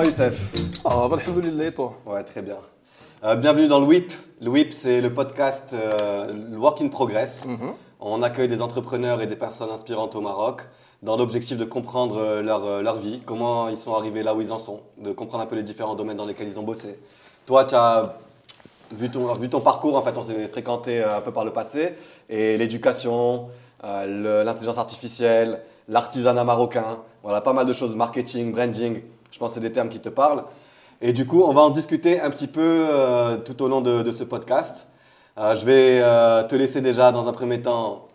[0.00, 0.50] va Youssef
[0.82, 1.94] Ça va, alhamdoulilah, et toi?
[2.06, 2.56] Ouais, très bien.
[3.24, 4.12] Euh, bienvenue dans le WIP.
[4.40, 7.46] Le WIP, c'est le podcast euh, le Work in Progress.
[7.46, 7.72] Mhm.
[8.00, 10.62] On accueille des entrepreneurs et des personnes inspirantes au Maroc
[11.02, 14.40] dans l'objectif de comprendre euh, leur, euh, leur vie, comment ils sont arrivés là où
[14.40, 16.98] ils en sont, de comprendre un peu les différents domaines dans lesquels ils ont bossé.
[17.46, 18.16] Toi, tu as
[18.92, 21.94] vu ton, vu ton parcours, en fait, on s'est fréquenté un peu par le passé,
[22.28, 23.48] et l'éducation,
[23.82, 29.60] l'intelligence artificielle, l'artisanat marocain, voilà, pas mal de choses, marketing, branding, je pense que c'est
[29.60, 30.44] des termes qui te parlent.
[31.02, 34.10] Et du coup, on va en discuter un petit peu euh, tout au long de,
[34.10, 34.86] ce podcast.
[35.38, 38.08] Euh, je vais euh, te laisser déjà dans un premier temps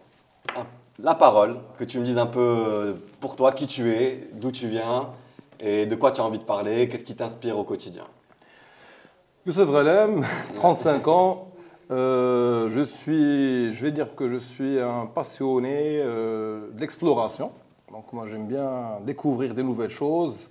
[1.00, 4.68] la parole, que tu me dises un peu pour toi qui tu es, d'où tu
[4.68, 5.10] viens
[5.60, 8.04] et de quoi tu as envie de parler, qu'est-ce qui t'inspire au quotidien.
[9.46, 10.24] Youssef Relem,
[10.56, 11.48] 35 ans.
[11.90, 17.52] Je suis, je vais dire que je suis un passionné de l'exploration.
[17.92, 20.50] Donc moi j'aime bien découvrir des nouvelles choses.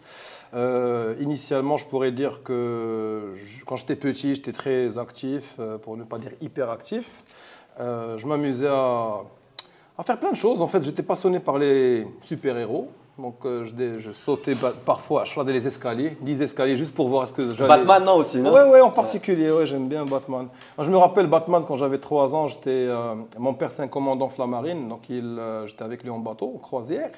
[0.55, 5.97] Euh, initialement, je pourrais dire que je- quand j'étais petit, j'étais très actif, euh, pour
[5.97, 7.11] ne pas dire hyper actif.
[7.81, 9.17] Euh, je m'amusais à,
[9.99, 10.63] à faire plein de choses.
[10.63, 12.89] En fait, j'étais passionné par les super-héros.
[13.17, 13.65] Donc euh,
[14.01, 17.69] je, sautais parfois, je regardais les escaliers, 10 escaliers juste pour voir ce que j'allais.
[17.69, 18.53] Batman, non aussi, non?
[18.53, 20.49] Ouais, ouais, en particulier, ouais, j'aime bien Batman.
[20.81, 22.89] Je me rappelle Batman quand j'avais 3 ans, j'étais,
[23.39, 27.13] mon père c'est un commandant flamarine, donc j'étais avec lui en bateau, en croisière.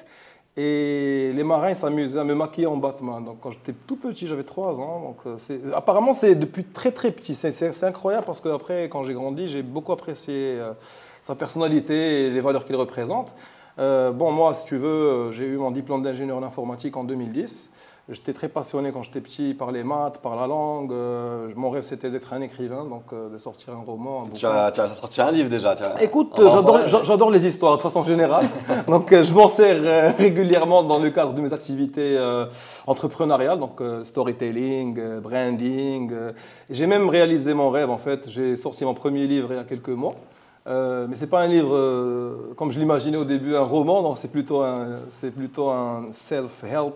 [0.59, 3.23] Et les marins s'amusaient à me maquiller en Batman.
[3.23, 5.01] Donc quand j'étais tout petit, j'avais 3 ans.
[5.01, 7.35] Donc, euh, apparemment, c'est depuis très très petit.
[7.35, 10.73] C'est, incroyable parce qu'après, quand j'ai grandi, j'ai beaucoup apprécié euh,
[11.21, 13.35] sa personnalité et les valeurs qu'il représente.
[13.77, 17.69] Euh, bon, moi, si tu veux, j'ai eu mon diplôme d'ingénieur en informatique en 2010.
[18.09, 20.93] J'étais très passionné quand j'étais petit par les maths, par la langue.
[20.93, 24.45] Euh, mon rêve, c'était d'être un écrivain, donc euh, de sortir un roman, un Tu
[24.45, 25.75] as, tu as sorti un livre déjà.
[25.99, 26.39] Écoute,
[27.03, 28.45] j'adore, les histoires de façon générale.
[28.87, 32.17] donc, euh, je m'en sers régulièrement dans le cadre de mes activités
[32.85, 36.13] entrepreneuriales, donc storytelling, branding.
[36.69, 38.29] J'ai même réalisé mon rêve, en fait.
[38.29, 40.15] J'ai sorti mon premier livre il y a quelques mois.
[40.67, 44.01] Euh, mais c'est pas un livre euh, comme je l'imaginais au début, un roman.
[44.01, 46.95] Non, c'est plutôt un, c'est plutôt un self-help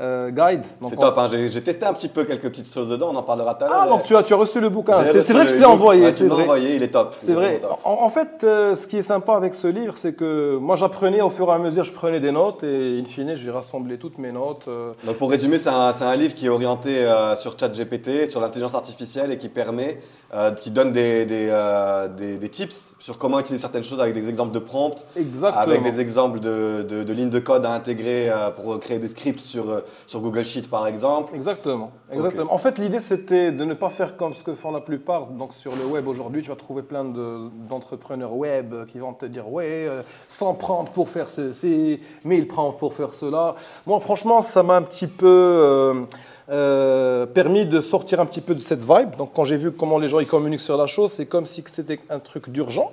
[0.00, 0.62] euh, guide.
[0.88, 3.54] C'est top, hein, j'ai testé un petit peu quelques petites choses dedans, on en parlera
[3.54, 3.76] tout à l'heure.
[3.80, 5.04] Ah, mais donc tu as, tu as reçu le bouquin.
[5.04, 5.70] C'est vrai que je le te l'ai livre.
[5.70, 6.02] envoyé.
[6.04, 7.14] Ouais, tu l'as envoyé, il est top.
[7.18, 7.58] C'est vrai.
[7.60, 7.78] top.
[7.84, 11.20] En, en fait, euh, ce qui est sympa avec ce livre, c'est que moi j'apprenais
[11.20, 14.18] au fur et à mesure, je prenais des notes et in fine, j'ai rassemblé toutes
[14.18, 14.66] mes notes.
[14.68, 14.92] euh.
[15.04, 17.06] Donc pour résumer, c'est un, un livre qui est orienté
[17.38, 20.00] sur ChatGPT, sur l'intelligence artificielle et qui permet,
[20.34, 24.14] euh, qui donne des, des, euh, des- des tips sur comment utiliser certaines choses avec
[24.14, 25.60] des exemples de prompts, Exactement.
[25.62, 29.08] avec des exemples de, de- de lignes de code à intégrer euh, pour créer des
[29.08, 31.34] scripts sur, sur Google Sheet par exemple.
[31.34, 31.90] Exactement.
[32.10, 32.52] Exactement.
[32.52, 35.26] En fait, l'idée c'était de ne pas faire comme ce que font la plupart.
[35.26, 39.26] Donc sur le web aujourd'hui, tu vas trouver plein de- d'entrepreneurs web qui vont te
[39.26, 39.86] dire ouais,
[40.28, 43.54] 100 prompts pour faire ceci, 1000 prompts pour faire cela.
[43.86, 46.04] Moi, franchement, ça m'a un petit peu
[46.50, 49.16] euh, permis de sortir un petit peu de cette vibe.
[49.16, 52.00] Donc quand j'ai vu comment les gens communiquent sur la chose, c'est comme si c'était
[52.10, 52.92] un truc d'urgent,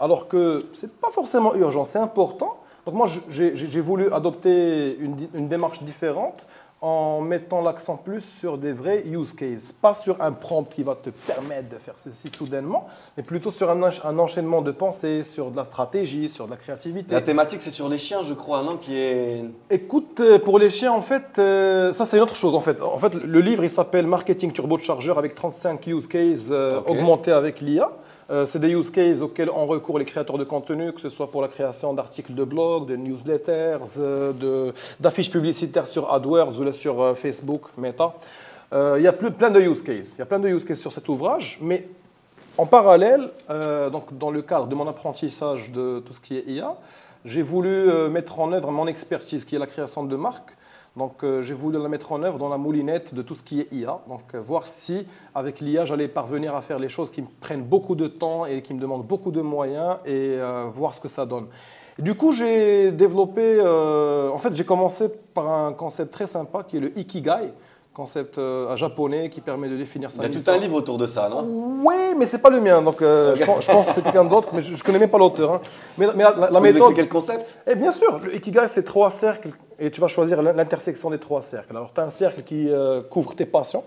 [0.00, 2.58] alors que c'est pas forcément urgent, c'est important.
[2.84, 4.96] Donc moi, j'ai voulu adopter
[5.34, 6.46] une démarche différente
[6.82, 10.94] en mettant l'accent plus sur des vrais use cases, pas sur un prompt qui va
[10.94, 15.24] te permettre de faire ceci soudainement, mais plutôt sur un, encha- un enchaînement de pensées,
[15.24, 17.14] sur de la stratégie, sur de la créativité.
[17.14, 19.44] La thématique c'est sur les chiens je crois, non Qui est...
[19.70, 22.54] Écoute, euh, pour les chiens, en fait, euh, ça c'est une autre chose.
[22.54, 26.80] En fait, en fait le livre il s'appelle Marketing Turbocharger avec 35 use cases euh,
[26.86, 27.90] augmentés avec l'IA.
[28.28, 31.30] Euh, c'est des use cases auxquels ont recours les créateurs de contenu, que ce soit
[31.30, 36.72] pour la création d'articles de blog, de newsletters, euh, d'affiches publicitaires sur AdWords ou là
[36.72, 38.14] sur euh, Facebook, Meta.
[38.72, 40.16] Il y a plein de use cases.
[40.16, 41.86] Il y a plein de use cases sur cet ouvrage, mais
[42.58, 43.30] en parallèle,
[43.92, 46.74] donc dans le cadre de mon apprentissage de tout ce qui est IA,
[47.24, 50.56] j'ai voulu mettre en œuvre mon expertise qui est la création de marques.
[50.96, 53.60] Donc euh, j'ai voulu la mettre en œuvre dans la moulinette de tout ce qui
[53.60, 53.98] est IA.
[54.08, 57.62] Donc euh, voir si avec l'IA j'allais parvenir à faire les choses qui me prennent
[57.64, 61.08] beaucoup de temps et qui me demandent beaucoup de moyens et euh, voir ce que
[61.08, 61.46] ça donne.
[61.98, 66.80] Du coup j'ai développé, en fait j'ai commencé par un concept très sympa qui est
[66.80, 67.52] le Ikigai,
[67.94, 70.98] concept euh, japonais qui permet de définir sa Il y a tout un livre autour
[70.98, 71.46] de ça, non?
[71.82, 74.24] Oui, mais c'est pas le mien, donc euh, je, pense, je pense que c'est quelqu'un
[74.26, 75.54] d'autre, mais je, je connais même pas l'auteur.
[75.54, 75.60] hein.
[75.96, 76.94] Mais, mais la, la- la méthode.
[76.96, 77.56] le concept?
[77.66, 81.18] Eh bien sûr, le Ikigai, c'est trois cercles et tu vas choisir l'in- l'intersection des
[81.18, 81.76] trois cercles.
[81.76, 83.84] Alors, tu as un cercle qui euh, couvre tes passions,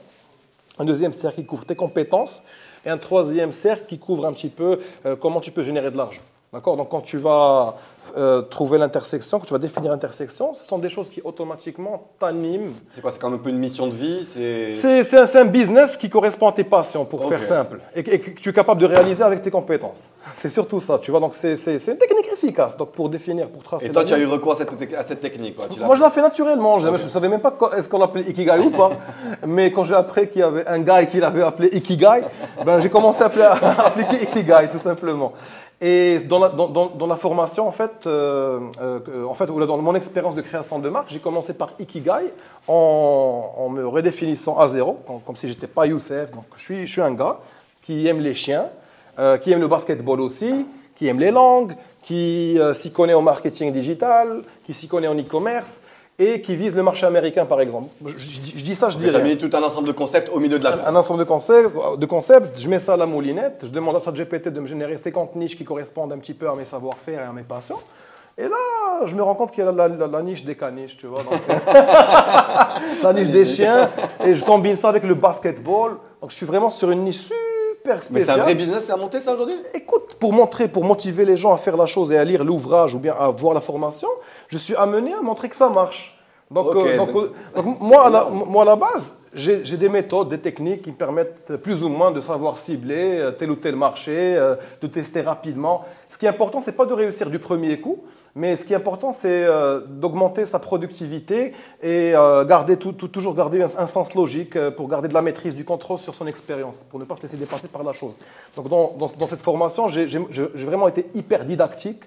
[0.78, 2.44] un deuxième cercle qui couvre tes compétences
[2.86, 5.98] et un troisième cercle qui couvre un petit peu euh, comment tu peux générer de
[5.98, 6.22] l'argent.
[6.54, 6.78] D'accord?
[6.78, 7.78] Donc, quand tu vas
[8.18, 12.74] euh, trouver l'intersection, quand tu vas définir l'intersection, ce sont des choses qui automatiquement t'animent.
[12.92, 15.98] C'est quoi C'est quand même un peu une mission de vie C'est un, un business
[15.98, 18.82] qui correspond à tes passions, pour faire simple, et, que- et que tu es capable
[18.82, 20.10] de réaliser avec tes compétences.
[20.36, 21.20] C'est surtout ça, tu vois.
[21.20, 23.88] Donc c'est une technique efficace donc pour définir, pour tracer.
[23.88, 25.66] Et toi, tu as eu recours à cette, tec- à cette technique quoi.
[25.70, 26.78] Tu l'as Moi, je l'ai fait naturellement.
[26.78, 28.92] Je ne savais même pas est-ce qu'on l'appelait Ikigai ou pas.
[29.48, 32.22] Mais quand j'ai appris qu'il y avait un gars qui l'avait appelé Ikigai,
[32.66, 35.34] ben, j'ai commencé à, appeler- à appliquer Ikigai, tout simplement.
[35.82, 41.10] Et dans la, formation, en fait, euh, euh, dans mon expérience de création de marque,
[41.10, 42.34] j'ai commencé par Ikigai
[42.68, 46.32] en, me redéfinissant à zéro, comme, comme si j'étais pas Youssef.
[46.32, 47.40] Donc, je suis, je suis un gars
[47.82, 48.68] qui aime les chiens,
[49.20, 50.66] euh, qui aime le basketball aussi,
[50.96, 55.18] qui aime les langues, qui euh, s'y connaît en marketing digital, qui s'y connaît en
[55.18, 55.82] e-commerce
[56.20, 57.88] et qui vise le marché américain, par exemple.
[58.06, 60.30] Je, je dis- je dis ça, je dis J'ai mis tout un ensemble de concepts
[60.34, 62.98] au milieu de la Un, un ensemble de concepts, de concepts, je mets ça à
[62.98, 66.34] la moulinette, je demande à ChatGPT de me générer 50 niches qui correspondent un petit
[66.34, 67.78] peu à mes savoir-faire et à mes passions.
[68.38, 70.96] Et là, je me rends compte qu'il y a la, la- la niche des caniches,
[70.98, 71.24] tu vois.
[71.24, 71.34] donc,
[73.04, 73.90] la niche des chiens.
[74.26, 75.92] Et je combine ça avec le basketball.
[76.22, 77.38] Donc, je suis vraiment sur une niche super
[78.12, 79.56] Mais c'est un vrai business, à monter ça aujourd'hui?
[79.74, 82.96] Écoute, pour montrer, pour motiver les gens à faire la chose et à lire l'ouvrage
[82.96, 84.10] ou bien à voir la formation,
[84.48, 86.18] je suis amené à montrer que ça marche.
[86.52, 90.30] Donc, euh, donc, euh, donc, moi, à la, moi, à la base, j'ai des méthodes,
[90.30, 93.76] des techniques qui me permettent plus ou moins de savoir cibler euh, tel ou tel
[93.76, 95.86] marché, euh, de tester rapidement.
[96.08, 98.04] Ce qui est important, c'est pas de réussir du premier coup,
[98.36, 101.54] mais ce qui est important, c'est euh, d'augmenter sa productivité
[101.84, 102.14] et
[102.48, 106.00] garder tout- tout- toujours garder un, sens logique pour garder de la maîtrise, du contrôle
[106.00, 108.18] sur son expérience, pour ne pas se laisser dépasser par la chose.
[108.56, 110.08] Donc dans, dans- dans cette formation, j'ai
[110.66, 112.04] vraiment été hyper didactique.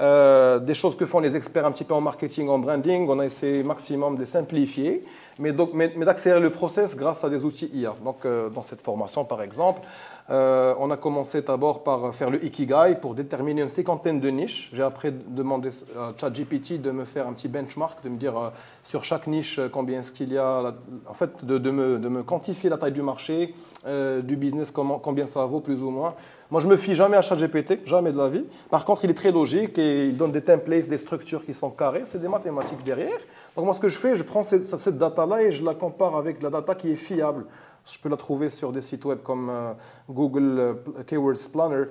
[0.00, 3.18] Euh, des choses que font les experts un petit peu en marketing, en branding, on
[3.18, 5.04] a essayé maximum de simplifier,
[5.38, 7.94] mais- mais d'accélérer le process grâce à des outils IA.
[8.02, 9.82] Donc, euh, dans cette formation, par exemple,
[10.30, 14.70] euh, on a commencé d'abord par faire le Ikigai pour déterminer une cinquantaine de niches.
[14.72, 18.50] J'ai après demandé à ChatGPT de me faire un petit benchmark, de me dire euh,
[18.84, 20.72] sur chaque niche euh, combien est-ce qu'il y a,
[21.08, 23.54] en fait, de, me, de me quantifier la taille du marché,
[24.22, 26.14] du business, combien ça vaut plus ou moins.
[26.50, 28.44] Moi, je me fie jamais à ChatGPT, jamais de la vie.
[28.70, 31.70] Par contre, il est très logique et il donne des templates, des structures qui sont
[31.70, 32.02] carrées.
[32.04, 33.18] C'est des mathématiques derrière.
[33.56, 36.16] Donc moi, ce que je fais, je prends cette, cette data-là et je la compare
[36.16, 37.46] avec la data qui est fiable.
[37.90, 39.72] Je peux la trouver sur des sites web comme euh,
[40.08, 40.74] Google euh,
[41.06, 41.84] Keywords Planner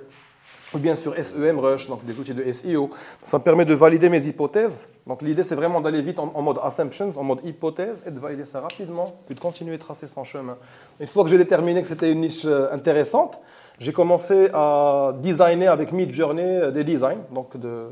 [0.74, 2.90] ou bien sur SEMrush, donc des outils de SEO.
[3.24, 4.88] Ça me permet de valider mes hypothèses.
[5.08, 8.46] Donc l'idée, c'est vraiment d'aller vite en, mode assumptions, en mode hypothèse, et de valider
[8.46, 10.58] ça rapidement, puis de continuer de tracer son chemin.
[11.00, 13.40] Une fois que j'ai déterminé que c'était une niche euh, intéressante,
[13.80, 17.88] j'ai commencé à designer avec Midjourney des designs, donc de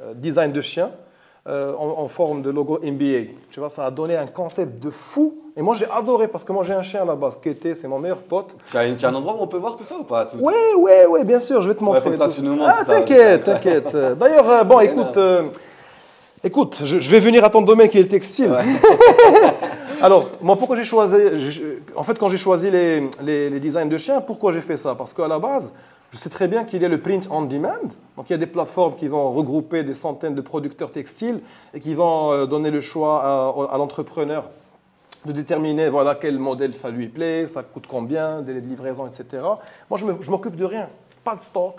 [0.00, 0.90] euh, de chiens,
[1.48, 3.30] euh, en, en forme de logo NBA.
[3.50, 5.34] Tu vois, ça a donné un concept de fou.
[5.56, 7.88] Et moi, j'ai adoré parce que moi, j'ai un chien à la base, Kété, c'est
[7.88, 8.54] mon meilleur pote.
[8.70, 11.24] Tu as, un endroit où on peut voir tout ça ou pas Oui, oui, oui,
[11.24, 12.16] bien sûr, je vais te montrer.
[12.16, 13.94] tout tu nous Ah, t'inquiète, t'inquiète.
[13.94, 15.42] Euh, D'ailleurs, euh, bon, écoute, euh,
[16.44, 18.52] écoute, je, je vais venir à ton domaine qui est le textile.
[20.00, 21.14] Alors, moi, pourquoi j'ai choisi,
[21.94, 24.94] en fait, quand j'ai choisi les, les- les designs de chiens, pourquoi j'ai fait ça?
[24.94, 25.72] Parce qu'à la base,
[26.12, 27.72] je sais très bien qu'il y a le print on demand.
[28.16, 31.40] Donc, il y a des plateformes qui vont regrouper des centaines de producteurs textiles
[31.74, 34.44] et qui vont euh, donner le choix à, à l'entrepreneur
[35.24, 39.42] de déterminer voilà, quel modèle ça lui plaît, ça coûte combien, délai de livraison, etc.
[39.88, 40.88] Moi, je je m'occupe de rien.
[41.24, 41.76] Pas de stock,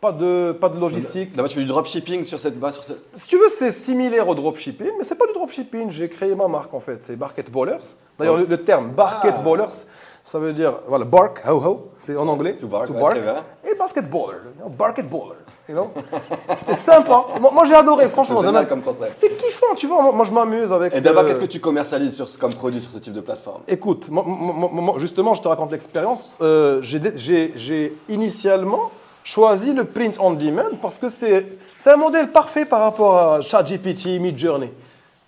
[0.00, 1.36] pas de, pas de logistique.
[1.36, 2.74] Là-bas, tu fais du dropshipping sur cette base.
[2.74, 5.90] Sur cette- Si tu veux, c'est similaire au dropshipping, mais c'est pas du dropshipping.
[5.90, 7.78] J'ai créé ma marque en fait, c'est Barket Ballers.
[8.18, 8.40] D'ailleurs, Oh.
[8.40, 9.42] le, le terme Barket Ah.
[9.42, 9.74] Ballers,
[10.24, 12.56] ça veut dire voilà, bark, ho ho, c'est en anglais.
[12.56, 13.44] To bark, très bien.
[13.70, 15.36] et basketballer, you know, Barket Baller.
[15.68, 15.90] You know
[16.58, 17.24] C'était sympa.
[17.40, 18.40] Moi, moi, j'ai adoré, franchement.
[19.10, 20.12] C'était kiffant, tu vois.
[20.12, 20.94] Moi, je m'amuse avec.
[20.94, 23.62] Et d'abord, euh, qu'est-ce que tu commercialises sur, comme produit sur ce type de plateforme?
[23.68, 26.38] Écoute, moi- moi- justement, je te raconte l'expérience.
[26.40, 28.90] Euh, j'ai initialement
[29.22, 31.46] choisi le print on demand parce que c'est
[31.78, 34.72] c'est un modèle parfait par rapport à ChatGPT, Midjourney.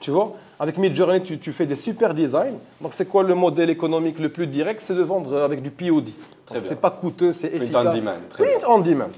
[0.00, 0.32] Tu vois?
[0.58, 2.56] Avec Midjourney, tu, tu fais des super designs.
[2.80, 4.80] Donc, c'est quoi le modèle économique le plus direct?
[4.82, 6.08] C'est de vendre avec du POD.
[6.58, 7.86] C'est pas coûteux, c'est Print efficace.
[7.86, 9.10] on demand, Print on demand.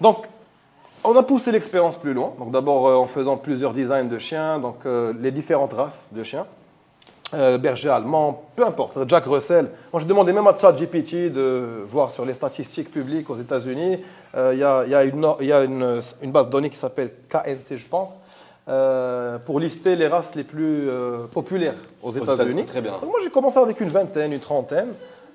[0.00, 0.26] Donc,
[1.04, 2.32] on a poussé l'expérience plus loin.
[2.38, 6.22] Donc, d'abord euh, en faisant plusieurs designs de chiens, donc euh, les différentes races de
[6.24, 6.46] chiens.
[7.34, 9.68] Euh, berger allemand, peu importe, Jack Russell.
[9.92, 13.98] Moi, je demandais même à ChatGPT de voir sur les statistiques publiques aux États-Unis.
[14.34, 16.50] Euh, Il y a, il y a une, il y a une, une base de
[16.52, 18.20] données qui s'appelle KNC, je pense,
[18.68, 22.64] euh, pour lister les races les plus euh, populaires aux États-Unis, États-Unis.
[22.66, 22.92] très bien.
[22.92, 24.88] Donc, moi, j'ai commencé avec une vingtaine, une trentaine.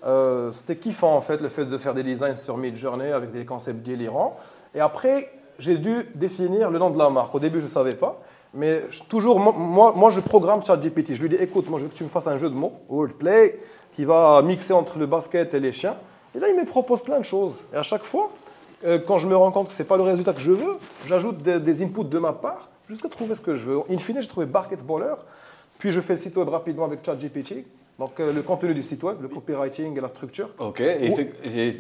[0.06, 3.46] Euh, C'était kiffant, en fait, le fait de faire des designs sur Midjourney avec des
[3.46, 4.38] concepts délirants.
[4.75, 7.34] Et après, j'ai dû définir le nom de la marque.
[7.34, 8.22] Au début, je ne savais pas.
[8.54, 11.16] Mais je- toujours, mo- moi, moi, je programme ChatGPT.
[11.16, 12.74] Je lui dis, écoute, moi, je veux que tu me fasses un jeu de mots,
[12.90, 13.60] wordplay,
[13.94, 15.96] qui va mixer entre le basket et les chiens.
[16.36, 17.63] Et là, il me propose plein de choses.
[17.74, 18.30] Et à chaque fois,
[19.08, 21.42] quand je me rends compte que ce n'est pas le résultat que je veux, j'ajoute
[21.42, 23.80] des, des inputs de ma part jusqu'à trouver ce que je veux.
[23.90, 25.16] In fine, j'ai trouvé Baller,
[25.78, 27.66] puis je fais le site web rapidement avec ChatGPT.
[28.00, 30.50] Donc euh, le contenu du site web, le copywriting et la structure.
[30.58, 31.13] Ok, et,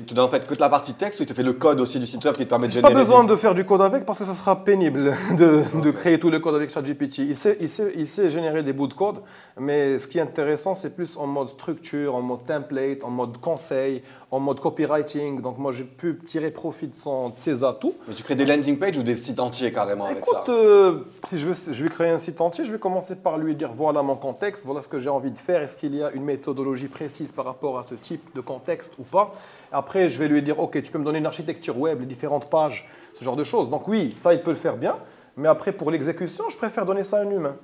[0.05, 1.99] tu dois en fait que la partie texte ou il te fait le code aussi
[1.99, 4.05] du site web qui te permet de générer Pas besoin de faire du code avec
[4.05, 7.19] parce que ça sera pénible de, de créer tout le code avec ChatGPT.
[7.19, 9.21] Il sait, il, sait, il sait générer des bouts de code,
[9.59, 13.37] mais ce qui est intéressant, c'est plus en mode structure, en mode template, en mode
[13.39, 15.41] conseil, en mode copywriting.
[15.41, 17.93] Donc moi, j'ai pu tirer profit de, son, de ses atouts.
[18.07, 21.37] Mais tu crées des landing pages ou des sites entiers carrément avec ça euh, si
[21.37, 24.01] je veux, je vais créer un site entier, je vais commencer par lui dire voilà
[24.01, 25.61] mon contexte, voilà ce que j'ai envie de faire.
[25.61, 29.03] Est-ce qu'il y a une méthodologie précise par rapport à ce type de contexte ou
[29.03, 29.33] pas
[29.71, 32.49] Après, je vais lui dire ok, tu peux me donner une architecture web, les différentes
[32.49, 33.69] pages, ce genre de choses.
[33.69, 34.97] Donc oui, ça, il peut le faire bien.
[35.37, 37.55] Mais après, pour l'exécution, je préfère donner ça à un humain.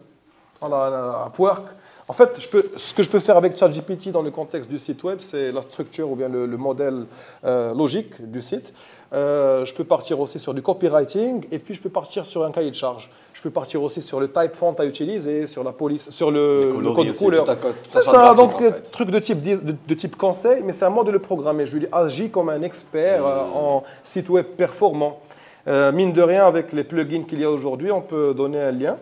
[0.61, 1.67] Voilà, à Upwork.
[2.10, 4.80] En fait, je peux, ce que je peux faire avec ChatGPT dans le contexte du
[4.80, 7.06] site web, c'est la structure ou bien le, modèle
[7.46, 8.74] euh, logique du site.
[9.13, 12.51] Euh, je peux partir aussi sur du copywriting et puis je peux partir sur un
[12.51, 13.12] cahier de charge.
[13.34, 16.72] Je peux partir aussi sur le type font à utiliser, sur la police, sur le,
[16.96, 17.46] code de couleur.
[17.86, 18.56] C'est ça, donc
[18.92, 21.68] truc de type, de, type conseil, mais c'est à moi de le programmer.
[21.68, 25.20] Je lui dis agis comme un expert euh, en site web performant.
[25.68, 28.98] mine de rien, avec les plugins qu'il y a aujourd'hui, on peut donner un lien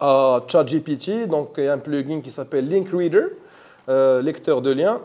[0.00, 3.26] à ChatGPT, donc il y a un plugin qui s'appelle Linkreader,
[3.88, 5.00] euh, lecteur de liens.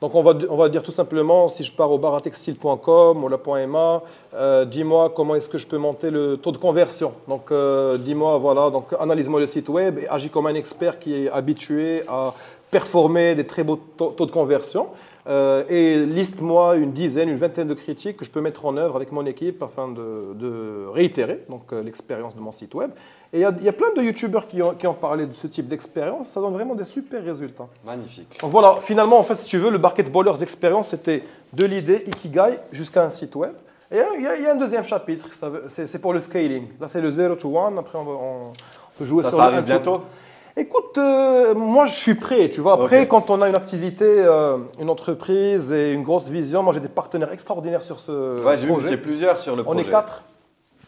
[0.00, 3.66] Donc on va, on va dire tout simplement, si je pars au baratextile.com ou la
[3.66, 4.02] .ma,
[4.34, 7.14] euh, dis-moi comment est-ce que je peux monter le taux de conversion.
[7.26, 11.14] Donc euh, dis-moi, voilà, donc analyse-moi le site web et agis comme un expert qui
[11.14, 12.34] est habitué à
[12.70, 14.88] performer des très beaux taux, de conversion.
[15.26, 19.12] et liste-moi une dizaine, une vingtaine de critiques que je peux mettre en œuvre avec
[19.12, 22.90] mon équipe afin de, de réitérer donc l'expérience de mon site web.
[23.32, 25.68] Et il y, a plein de youtubeurs qui ont, qui ont parlé de ce type
[25.68, 26.28] d'expérience.
[26.28, 27.68] Ça donne vraiment des super résultats.
[27.84, 28.38] Magnifique.
[28.40, 31.22] Donc voilà, finalement, en fait, si tu veux, le Barket Ballers d'expérience, c'était
[31.52, 33.52] de l'idée Ikigai jusqu'à un site web.
[33.90, 35.26] Et il y, a, un deuxième chapitre,
[35.68, 36.68] c'est pour le scaling.
[36.80, 37.76] Là, c'est le 0 to 1.
[37.76, 38.52] Après, on,
[38.98, 40.02] peut jouer ça, sur ça arrive bientôt?
[40.58, 42.72] Écoute, euh, moi je suis prêt, tu vois.
[42.72, 46.80] Après, quand on a une activité, euh, une entreprise et une grosse vision, moi j'ai
[46.80, 48.88] des partenaires extraordinaires sur ce ouais, projet.
[48.88, 49.78] j'ai vu plusieurs sur le projet.
[49.78, 50.24] On est quatre.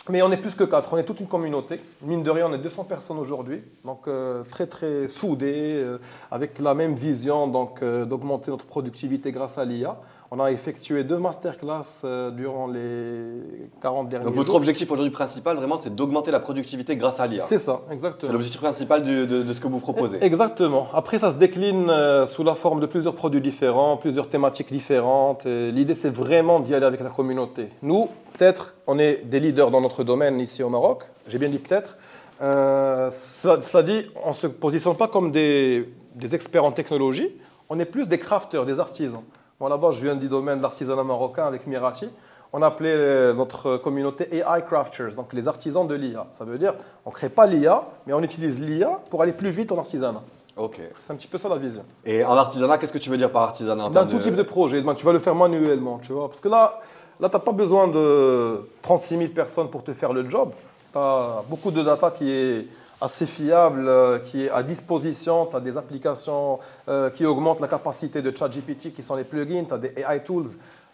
[0.08, 1.78] Mais on est plus que quatre, on est toute une communauté.
[2.02, 5.86] Mine de rien, on est 200 personnes aujourd'hui, donc euh, très très soudés,
[6.32, 9.98] avec la même vision donc d'augmenter notre productivité grâce à l'IA.
[10.32, 13.42] On a effectué deux masterclass durant les
[13.82, 14.32] 40 derniers jours.
[14.32, 17.42] Donc votre objectif aujourd'hui principal, vraiment, c'est d'augmenter la productivité grâce à l'IA.
[17.42, 18.28] C'est ça, exactement.
[18.28, 20.22] C'est l'objectif principal de, de, ce que vous proposez.
[20.22, 20.86] Exactement.
[20.94, 21.92] Après, ça se décline
[22.26, 25.44] sous la forme de plusieurs produits différents, plusieurs thématiques différentes.
[25.46, 27.68] L'idée, c'est vraiment d'y aller avec la communauté.
[27.82, 28.08] Nous,
[28.38, 31.04] peut-être, on est des leaders dans notre domaine ici au Maroc.
[31.26, 31.96] J'ai bien dit peut-être.
[32.42, 35.86] Euh, cela, dit, on ne se positionne pas comme des,
[36.32, 37.28] experts en technologie.
[37.68, 39.22] On est plus des crafters, des artisans.
[39.60, 42.08] Moi, là-bas, je viens du domaine de l'artisanat marocain avec Mirati.
[42.52, 46.26] On appelait notre communauté AI crafters, donc les artisans de l'IA.
[46.32, 46.74] Ça veut dire,
[47.06, 50.22] on ne crée pas l'IA, mais on utilise l'IA pour aller plus vite en artisanat.
[50.56, 50.80] Ok.
[50.94, 51.84] C'est un petit peu ça la vision.
[52.04, 54.82] Et en artisanat, qu'est-ce que tu veux dire par artisanat Dans tout type de projet.
[54.82, 56.28] Ben, tu vas le faire manuellement, tu vois.
[56.28, 56.80] Parce que là,
[57.20, 60.52] Là, tu n'as pas besoin de 36 000 personnes pour te faire le job.
[60.92, 62.66] Tu as beaucoup de data qui est
[63.00, 65.46] assez fiable, euh, qui est à disposition.
[65.46, 69.64] Tu as des applications euh, qui augmentent la capacité de ChatGPT, qui sont les plugins.
[69.64, 70.48] Tu as des AI tools.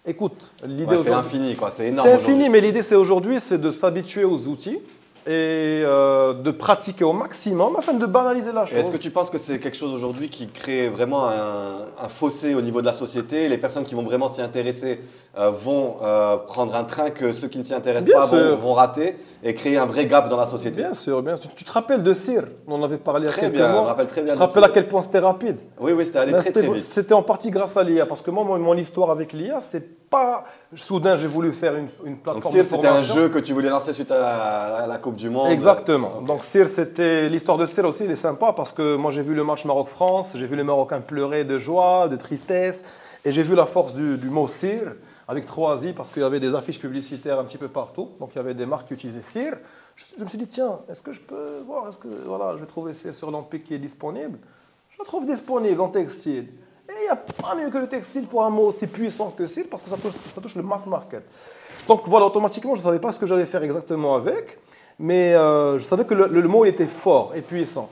[0.05, 1.71] Écoute, l'idée C'est infini, quoi.
[1.71, 2.09] C'est énorme.
[2.09, 4.79] C'est infini, mais l'idée, c'est aujourd'hui, c'est de s'habituer aux outils
[5.27, 8.79] et euh, de pratiquer au maximum afin de banaliser la chose.
[8.79, 12.61] Est-ce que tu penses que c'est quelque chose aujourd'hui qui crée vraiment un, fossé au
[12.61, 15.01] niveau de la société Les personnes qui vont vraiment s'y intéresser
[15.39, 19.17] euh, vont euh, prendre un train que ceux qui ne s'y intéressent pas vont, rater
[19.43, 21.51] et créer un vrai gap dans la société Bien sûr, bien sûr.
[21.55, 22.45] Tu, te rappelles de Cyr?
[22.67, 23.83] On en avait parlé très quelques bien, mois.
[23.83, 24.33] Je rappelle très bien.
[24.33, 25.59] Tu te rappelles à quel point c'était rapide?
[25.79, 26.79] Oui, oui, c'était allé ben, très, très vite.
[26.79, 30.09] C'était en partie grâce à l'IA parce que moi, mon, mon histoire avec l'IA, c'est
[30.09, 33.69] pas soudain j'ai voulu faire une, une plateforme Donc c'était un jeu que tu voulais
[33.69, 36.23] lancer suite à la, Coupe du Monde Exactement.
[36.23, 39.35] Donc Cyr, c'était l'histoire de Cyr aussi, il est sympa parce que moi j'ai vu
[39.35, 42.83] le match Maroc-France, j'ai vu les Marocains pleurer de joie, de tristesse,
[43.25, 44.93] et j'ai vu la force du, mot Cyr
[45.29, 48.31] avec trois i parce qu'il y avait des affiches publicitaires un petit peu partout, donc
[48.35, 49.57] il y avait des marques qui utilisaient Cyr.
[49.97, 52.67] Je, me suis dit tiens, est-ce que je peux voir, est-ce que voilà, je vais
[52.67, 54.39] trouver Cyr sur l'Empire qui est disponible
[54.91, 56.49] Je la trouve disponible en textile.
[56.89, 59.47] Et il n'y a pas mieux que le textile pour un mot aussi puissant que
[59.47, 61.25] Cyr parce que ça touche, ça touche le mass market.
[61.89, 64.59] Donc voilà, automatiquement, je ne savais pas ce que j'allais faire exactement avec,
[64.99, 67.91] mais euh, je savais que le, mot était fort et puissant.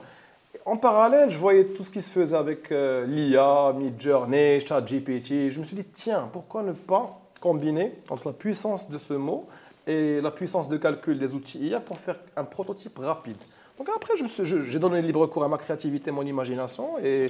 [0.65, 5.49] En parallèle, je voyais tout ce qui se faisait avec euh, l'IA, Midjourney, ChatGPT.
[5.49, 9.47] Je me suis dit, tiens, pourquoi ne pas entre la puissance de ce mot
[9.87, 13.37] et la puissance de calcul des outils IA pour faire un prototype rapide.
[13.77, 17.27] Donc après, j'ai donné libre cours à ma créativité, mon imagination, et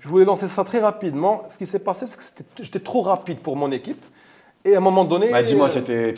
[0.00, 1.42] je voulais lancer ça très rapidement.
[1.48, 4.02] Ce qui s'est passé, c'est que j'étais trop rapide pour mon équipe.
[4.64, 5.30] Et à un moment donné.
[5.30, 6.12] Bah, dis-moi, euh,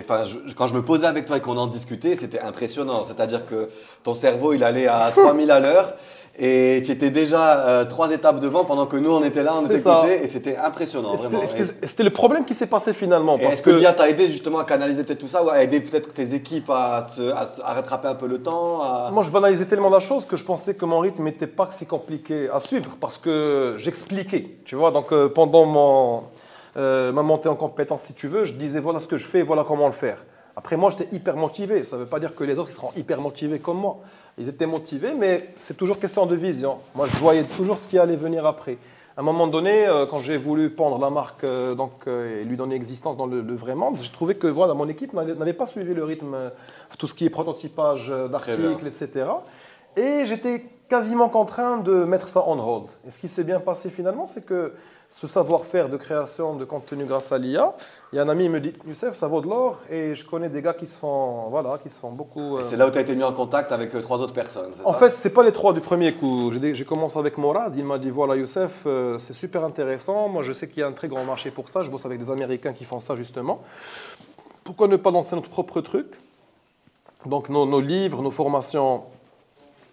[0.00, 3.02] enfin, je- quand je me posais avec toi et qu'on en discutait, c'était impressionnant.
[3.02, 3.70] C'est-à-dire que
[4.04, 5.94] ton cerveau, il allait à 3000 à l'heure
[6.40, 9.66] et tu étais déjà euh, trois étapes devant pendant que nous, on était là, on
[10.02, 11.46] côté et c'était impressionnant, c'était- vraiment.
[12.04, 13.36] Le problème qui s'est passé finalement.
[13.36, 16.12] Est-ce que, l'IA t'a aidé justement à canaliser peut-être tout ça ou à aider peut-être
[16.14, 19.30] tes équipes à, se, à, se- à rattraper un peu le temps à- Moi, je
[19.30, 22.60] banalisais tellement la chose que je pensais que mon rythme n'était pas si compliqué à
[22.60, 24.56] suivre parce que j'expliquais.
[24.64, 26.22] Tu vois, donc euh, pendant mon,
[26.76, 29.42] euh, ma montée en compétence, si tu veux, je disais voilà ce que je fais,
[29.42, 30.24] voilà comment le faire.
[30.56, 31.84] Après, moi, j'étais hyper motivé.
[31.84, 33.98] Ça ne veut pas dire que les autres ils seront hyper motivés comme moi.
[34.38, 36.78] Ils étaient motivés, mais c'est toujours question de vision.
[36.94, 38.78] Moi, je voyais toujours ce qui allait venir après.
[39.16, 42.44] À un moment donné, euh, quand j'ai voulu pendre la marque euh, donc, euh, et
[42.44, 45.52] lui donner existence dans le, le vrai monde, j'ai trouvé que voilà, mon équipe n'avait
[45.52, 46.36] pas suivi le rythme,
[46.98, 49.26] tout ce qui est prototypage d'articles, etc.
[49.96, 52.90] Et j'étais quasiment contraint de mettre ça on hold.
[53.04, 54.72] Et ce qui s'est bien passé finalement, c'est que
[55.10, 57.74] ce savoir-faire de création de contenu grâce à l'IA,
[58.12, 60.24] il y a un ami qui me dit, Youssef, ça vaut de l'or, et je
[60.24, 62.58] connais des gars qui se font, voilà, qui se font beaucoup...
[62.58, 64.70] Euh, C'est là où tu as été mis en contact avec euh, trois autres personnes,
[64.84, 64.98] en ça?
[64.98, 66.52] fait, c'est pas les trois du premier coup.
[66.52, 67.72] J'ai j'ai commencé avec Morad.
[67.76, 70.28] Il m'a dit voilà, Youssef, euh, c'est super intéressant.
[70.28, 71.82] Moi, je sais qu'il y a un très grand marché pour ça.
[71.82, 73.60] Je bosse avec des Américains qui font ça justement.
[74.64, 76.06] Pourquoi ne pas lancer notre propre truc?
[77.26, 79.04] Donc, nos, nos livres, nos formations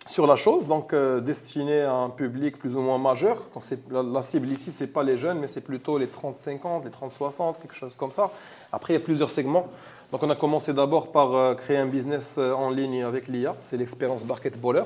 [0.08, 3.38] sur la chose, donc euh, destinés à un public plus ou moins majeur.
[3.56, 6.92] Donc, la, la cible ici, c'est pas les jeunes, mais c'est plutôt les 30-50, les
[6.92, 8.32] 30-60, quelque chose comme ça.
[8.72, 9.68] Après, il y a plusieurs segments.
[10.12, 13.56] Donc, on a commencé d'abord par euh, créer un business euh, en ligne avec l'IA,
[13.60, 14.84] c'est l'expérience Barket Ballers.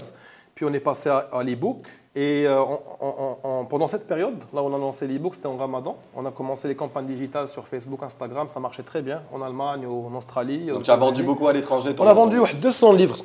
[0.60, 1.88] Puis on est passé à, à l'e-book.
[2.18, 2.62] Et euh,
[3.70, 5.96] pendant cette période, là on a lancé l'e-book, c'était en ramadan.
[6.14, 9.86] On a commencé les campagnes digitales sur Facebook, Instagram, ça marchait très bien en Allemagne,
[9.88, 10.66] en Australie.
[10.66, 13.16] Donc tu as vendu beaucoup à l'étranger On a vendu 200 livres,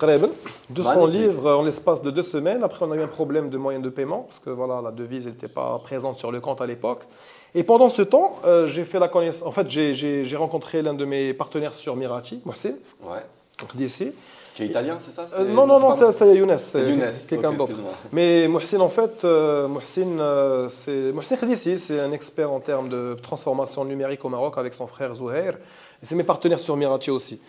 [0.70, 1.20] 200 Magnifique.
[1.22, 2.62] livres en l'espace de deux semaines.
[2.62, 5.26] Après, on a eu un problème de moyens de paiement parce que voilà, la devise
[5.26, 7.00] n'était pas présente sur le compte à l'époque.
[7.56, 9.44] Et pendant ce temps, euh, j'ai fait la connaissance.
[9.48, 13.18] En fait, j'ai rencontré l'un de mes partenaires sur Mirati, Mohsen, ouais.
[13.74, 14.12] d'ici.
[14.54, 16.58] Qui est italien, c'est ça Euh, non, non, non, c'est Younes.
[16.58, 17.02] C'est Younes.
[17.28, 17.70] quelqu'un Ok, d'autre.
[17.70, 17.92] excuse-moi.
[18.12, 22.88] Mais Mohsin, en fait, euh, Mohsin, euh, c'est Mohsin Khedissi, c'est un expert en termes
[22.88, 25.54] de transformation numérique au Maroc avec son frère Zouhair.
[26.02, 27.40] Et c'est mes partenaires sur Mirati aussi.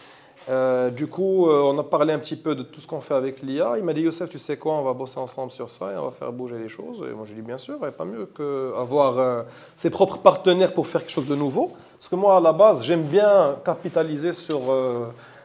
[0.50, 3.16] Euh, du coup, euh, on a parlé un petit peu de tout ce qu'on fait
[3.16, 3.76] avec l'IA.
[3.78, 6.06] Il m'a dit, Youssef, tu sais quoi, on va bosser ensemble sur ça et on
[6.06, 7.04] va faire bouger les choses.
[7.08, 9.42] Et moi, j'ai dit, bien sûr, il n'y a pas mieux qu'avoir euh,
[9.76, 11.72] ses propres partenaires pour faire quelque chose de nouveau.
[12.00, 14.62] Parce que moi, à la base, j'aime bien capitaliser sur,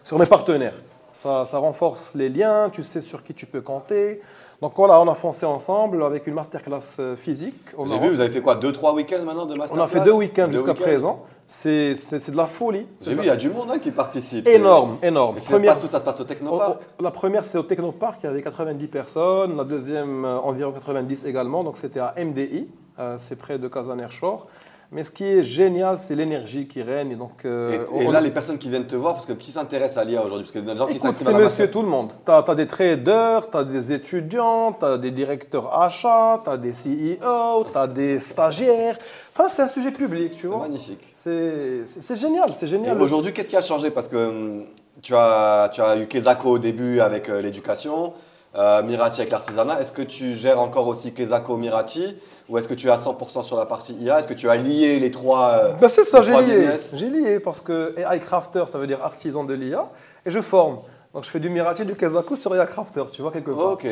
[0.04, 0.74] sur mes partenaires.
[1.22, 4.22] Ça, ça renforce les liens, tu sais sur qui tu peux compter.
[4.62, 7.62] Donc voilà, on a foncé ensemble avec une masterclass euh, physique.
[7.86, 10.00] J'ai vu, vous avez fait quoi Deux, trois week-ends maintenant de On masterclass a fait
[10.00, 11.26] deux week-ends jusqu'à présent.
[11.46, 12.86] C'est de la folie.
[13.04, 14.48] J'ai vu, il y a du monde hein, qui participe.
[14.48, 15.36] Énorme, énorme.
[15.36, 17.58] Et ça se passe où Ça se passe au Technopark Oh, oh, La première, c'est
[17.58, 19.58] au Technopark, il y avait 90 personnes.
[19.58, 21.62] La deuxième, euh, environ 90 également.
[21.64, 22.66] Donc, c'était à MDI,
[22.98, 24.46] euh, c'est près de Casaner Shore.
[24.92, 27.16] Mais ce qui est génial, c'est l'énergie qui règne.
[27.16, 29.52] Donc, euh, Et, et on- là, les personnes qui viennent te voir, parce que qui
[29.52, 30.48] s'intéresse à l'IA aujourd'hui?
[30.52, 32.10] Parce a des gens qui s'inscrivent c'est monsieur tout le monde.
[32.26, 36.56] Tu as, des traders, tu as des étudiants, tu as des directeurs achats, tu as
[36.56, 38.98] des CEO, tu as des stagiaires.
[39.32, 40.58] Enfin, c'est un sujet public, tu vois.
[40.58, 41.08] magnifique.
[41.14, 41.84] C'est
[42.16, 43.00] génial, c'est génial.
[43.00, 43.90] aujourd'hui, qu'est-ce qui a changé?
[43.92, 44.64] Parce que hum,
[45.02, 48.12] tu as, tu as eu Kezako au début avec euh, l'éducation,
[48.56, 49.80] euh, Mirati avec l'artisanat.
[49.80, 52.16] Est-ce que tu gères encore aussi Kezako, Mirati?
[52.50, 54.56] Ou est-ce que tu es à 100% sur la partie IA Est-ce que tu as
[54.56, 56.68] lié les trois Ben, c'est ça, j'ai lié.
[56.94, 59.88] J'ai lié parce que AI Crafter, ça veut dire artisan de l'IA,
[60.26, 60.80] et je forme.
[61.14, 63.72] Donc je fais du Mirati, du Kazaku sur AI Crafter, tu vois, quelque part.
[63.72, 63.86] Ok.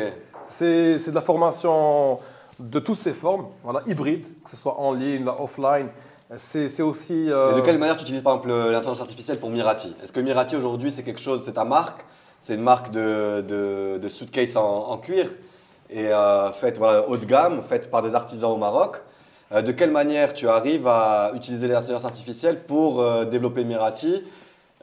[0.49, 2.19] C'est de la formation
[2.59, 5.87] de toutes ces formes, voilà, hybride, que ce soit en ligne, là, offline.
[6.35, 7.31] C'est aussi.
[7.31, 10.19] euh, de quelle manière tu utilises par exemple le- l'intelligence artificielle pour Mirati Est-ce que
[10.19, 12.05] Mirati aujourd'hui c'est quelque chose, c'est ta marque?
[12.39, 15.29] C'est une marque de, de, de suitcase en, en cuir?
[15.89, 19.01] Et euh, faite voilà, haut de gamme, faite par des artisans au Maroc.
[19.51, 24.23] Euh, de quelle manière tu arrives à utiliser l'intelligence artificielle pour euh, développer Mirati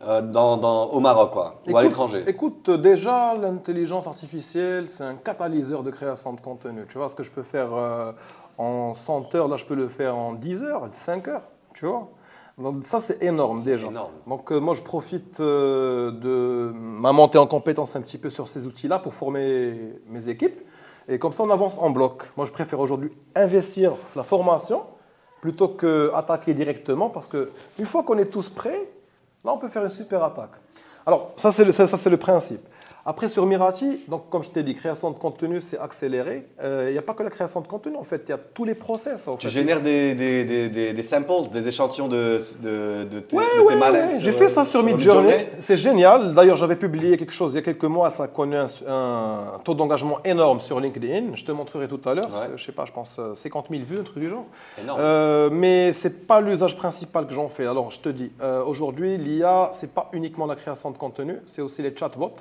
[0.03, 2.25] euh, dans, dans- au Maroc quoi, ou à l'étranger?
[2.27, 6.85] Écoute, déjà, l'intelligence artificielle, c'est un catalyseur de création de contenu.
[6.89, 7.69] Tu vois, ce que je peux faire
[8.59, 11.43] en 100 heures, là, je peux le faire en 10 heures, 5 heures,
[11.75, 12.09] tu vois?
[12.59, 13.89] Donc ça, c'est énorme déjà.
[13.89, 14.13] énorme.
[14.27, 18.49] Donc euh, moi, je profite euh, de ma montée en compétence un petit peu sur
[18.49, 20.59] ces outils-là pour former mes équipes.
[21.09, 22.23] Et comme ça, on avance en bloc.
[22.37, 24.83] Moi, je préfère aujourd'hui investir la formation
[25.41, 28.89] plutôt qu'attaquer directement parce que une fois qu'on est tous prêts,
[29.45, 30.53] là, on peut faire une super attaque.
[31.05, 32.67] Alors, ça, c'est le, ça, ça, c'est le principe.
[33.09, 36.49] Après, sur Mirati, donc, comme je t'ai dit, création de contenu, c'est accéléré.
[36.63, 38.65] Il n'y a pas que la création de contenu, en fait, il y a tous
[38.65, 39.29] les process.
[39.29, 39.53] En Tu fait.
[39.53, 43.67] génères des, des, des, des, samples, des échantillons de, de, de tes, Ouais, de tes
[43.67, 44.15] ouais, mallettes ouais.
[44.17, 45.47] sur- J'ai fait ça sur, Midjourney.
[45.61, 46.35] C'est génial.
[46.35, 48.11] D'ailleurs, j'avais publié quelque chose il y a quelques mois.
[48.11, 51.37] Ça a connu un, un taux d'engagement énorme sur LinkedIn.
[51.37, 52.31] Je te montrerai tout à l'heure.
[52.57, 54.47] Je sais pas, je pense euh, 50 000 vues, un truc du genre.
[54.83, 55.01] Énorme.
[55.01, 57.67] Euh, mais c'est pas l'usage principal que j'en fais.
[57.67, 61.63] Alors, je te dis, euh, aujourd'hui, l'IA, c'est pas uniquement la création de contenu, c'est
[61.63, 62.33] aussi les chatbots.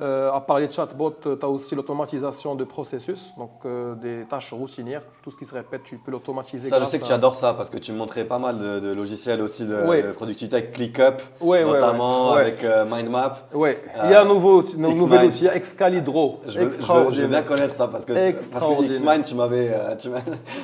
[0.00, 4.52] Euh, à part les chatbots, tu as aussi l'automatisation de processus, donc euh, des tâches
[4.52, 5.02] routinières.
[5.24, 6.68] Tout ce qui se répète, tu peux l'automatiser.
[6.68, 8.58] Ça, je sais que à- tu adores ça parce que tu me montrais pas mal
[8.58, 10.04] de, de logiciels aussi de, Ouais.
[10.04, 13.48] de productivité avec ClickUp, Ouais, notamment ouais, avec euh, Mindmap.
[13.56, 16.38] Euh, il y a un nouveau, un nouvel outil, il y a Excalidro.
[16.46, 17.28] Je veux, je, veux, je veux Extraordinaire.
[17.30, 18.86] bien connaître ça parce que, parce que.
[18.86, 19.72] Xmind, tu m'avais.
[19.74, 19.96] euh,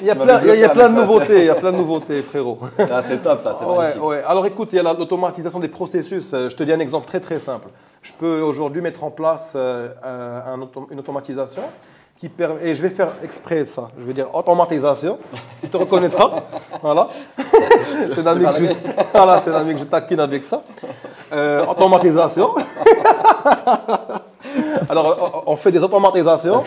[0.01, 2.59] Il y a plein, y a- de nouveautés, il y a plein de nouveautés, frérot.
[2.79, 4.01] Ah, c'est top ça, c'est magnifique.
[4.29, 6.31] Alors écoute, il y a la- l'automatisation des processus.
[6.33, 7.66] Euh, Je te dis un exemple très très simple.
[8.01, 9.24] Je peux aujourd'hui mettre en place
[9.57, 11.63] euh, un- un auto- une automatisation
[12.19, 15.19] qui permet, et je vais faire exprès ça, je vais dire automatisation,
[15.61, 16.31] tu te reconnaîtras.
[16.83, 17.09] Voilà.
[18.13, 18.73] c'est un ami que je,
[19.15, 20.63] voilà, c'est un ami que je taquine avec ça.
[21.33, 22.55] Euh, automatisation.
[24.89, 26.63] Alors, on fait des automatisations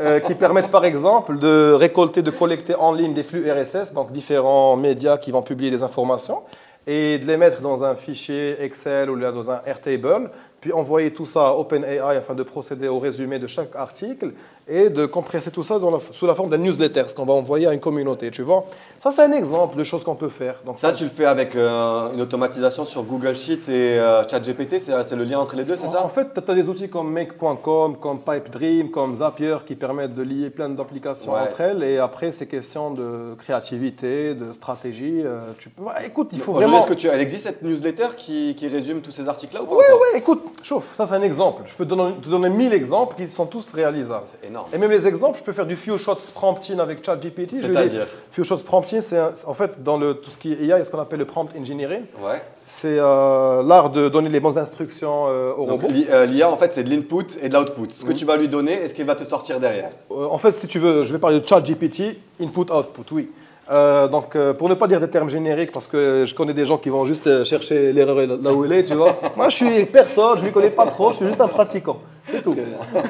[0.00, 4.12] euh, qui permettent, par exemple, de récolter, de collecter en ligne des flux RSS, donc
[4.12, 6.42] différents médias qui vont publier des informations,
[6.86, 10.30] et de les mettre dans un fichier Excel ou dans un Airtable,
[10.64, 14.32] puis envoyer tout ça à OpenAI afin de procéder au résumé de chaque article
[14.66, 17.34] et de compresser tout ça dans la- sous la forme d'un newsletter, ce qu'on va
[17.34, 18.64] envoyer à une communauté, tu vois.
[18.98, 20.56] Ça, c'est un exemple de choses qu'on peut faire.
[20.64, 24.80] Donc, Ça, tu le fais avec euh, une automatisation sur Google Sheet et euh, ChatGPT,
[24.80, 26.02] c'est c'est le lien entre les deux, c'est ça?
[26.02, 30.22] En fait, tu as des outils comme Make.com, comme PipeDream, comme Zapier qui permettent de
[30.22, 31.40] lier plein d'applications Ouais.
[31.40, 31.82] entre elles.
[31.82, 35.20] Et après, c'est question de créativité, de stratégie.
[35.24, 35.82] euh, tu peux...
[36.04, 36.78] écoute, il faut vraiment.
[36.78, 39.74] Est-ce que tu, elle existe cette newsletter qui, qui résume tous ces articles-là ou pas
[39.76, 40.00] Ouais, encore?
[40.12, 41.62] ouais, écoute, chauffe, ça c'est un exemple.
[41.66, 44.24] Je peux te donner, te donner 1000 exemples qui sont tous réalisables.
[44.54, 44.68] Énorme.
[44.72, 47.56] Et même les exemples, je peux faire du few shots prompting avec ChatGPT.
[47.60, 50.62] C'est-à-dire dire, Few shots prompting, c'est en fait dans le, tout ce qui est IA,
[50.62, 52.02] il y a ce qu'on appelle le prompt engineering.
[52.22, 52.40] Ouais.
[52.66, 55.92] C'est euh, l'art de donner les bonnes instructions euh, au Donc robot.
[55.92, 57.90] l'I- euh, l'IA, en fait, c'est de l'input et de l'output.
[57.92, 59.90] Ce que tu vas lui donner et ce qu'il va te sortir derrière?
[60.10, 63.30] Euh, en fait, si tu veux, je vais parler de ChatGPT, input-output, oui.
[63.70, 66.66] Euh, donc, euh, pour ne pas dire des termes génériques, parce que je connais des
[66.66, 69.16] gens qui vont juste euh, chercher l'erreur là où elle est, tu vois.
[69.36, 71.98] Moi, je suis personne, je ne m'y connais pas trop, je suis juste un pratiquant,
[72.24, 72.54] c'est tout.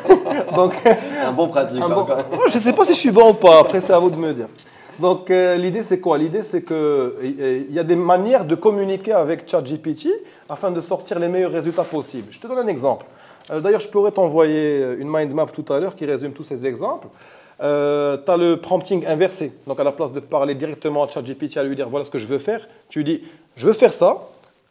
[0.54, 0.72] Donc,
[1.24, 1.80] Un bon pratique.
[1.80, 2.06] un bon-
[2.48, 4.16] je ne sais pas si je suis bon ou pas, après, c'est à vous de
[4.16, 4.48] me dire.
[4.98, 6.16] Donc, euh, l'idée, c'est quoi?
[6.18, 10.08] L'idée, c'est qu'il y a des manières de communiquer avec ChatGPT
[10.48, 12.28] afin de sortir les meilleurs résultats possibles.
[12.30, 13.04] Je te donne un exemple.
[13.50, 16.64] Euh, D'ailleurs, je pourrais t'envoyer une mind map tout à l'heure qui résume tous ces
[16.66, 17.08] exemples.
[17.58, 19.52] tu as le prompting inversé.
[19.66, 22.18] Donc, à la place de parler directement à ChatGPT, à lui dire voilà ce que
[22.18, 23.22] je veux faire, tu lui dis
[23.56, 24.18] je veux faire ça,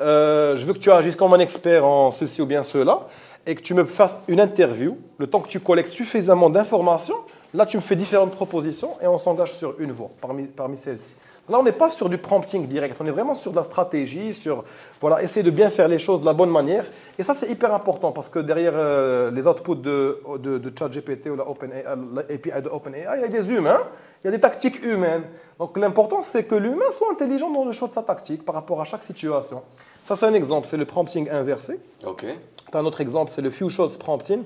[0.01, 3.01] euh, je veux que tu agisses comme un expert en ceci ou bien cela,
[3.45, 7.17] et que tu me fasses une interview, le temps que tu collectes suffisamment d'informations,
[7.53, 11.15] là tu me fais différentes propositions et on s'engage sur une voie parmi, parmi celles-ci.
[11.49, 14.31] Là, on n'est pas sur du prompting direct, on est vraiment sur de la stratégie,
[14.31, 14.63] sur
[15.01, 16.85] voilà, essayer de bien faire les choses de la bonne manière.
[17.19, 21.35] Et ça, c'est hyper important parce que derrière euh, les outputs de, de, ChatGPT ou
[21.35, 23.81] l'API de OpenAI, il y a des humains,
[24.23, 25.23] il y a des tactiques humaines.
[25.59, 28.81] Donc l'important, c'est que l'humain soit intelligent dans le choix de sa tactique par rapport
[28.81, 29.63] à chaque situation.
[30.03, 31.77] Ça, c'est un exemple, c'est le prompting inversé.
[32.05, 32.25] Ok.
[32.73, 34.41] Tu as un autre exemple, c'est le few shots prompting.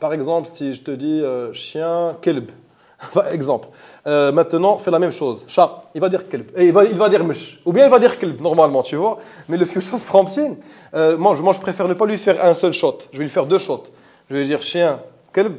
[0.00, 2.50] Par exemple, si je te dis euh, chien, kelb.
[3.32, 3.68] Exemple.
[4.08, 5.44] Euh, maintenant, fais la même chose.
[5.46, 6.50] Chat, il va dire kelb.
[6.56, 7.60] Et il va, il va dire mouche.
[7.64, 9.20] Ou bien il va dire kelb, normalement, tu vois.
[9.48, 10.56] Mais le few shots prompting,
[10.94, 12.98] euh, moi, je, moi, je préfère ne pas lui faire un seul shot.
[13.12, 13.84] Je vais lui faire deux shots.
[14.28, 14.98] Je vais lui dire chien,
[15.32, 15.54] kelb,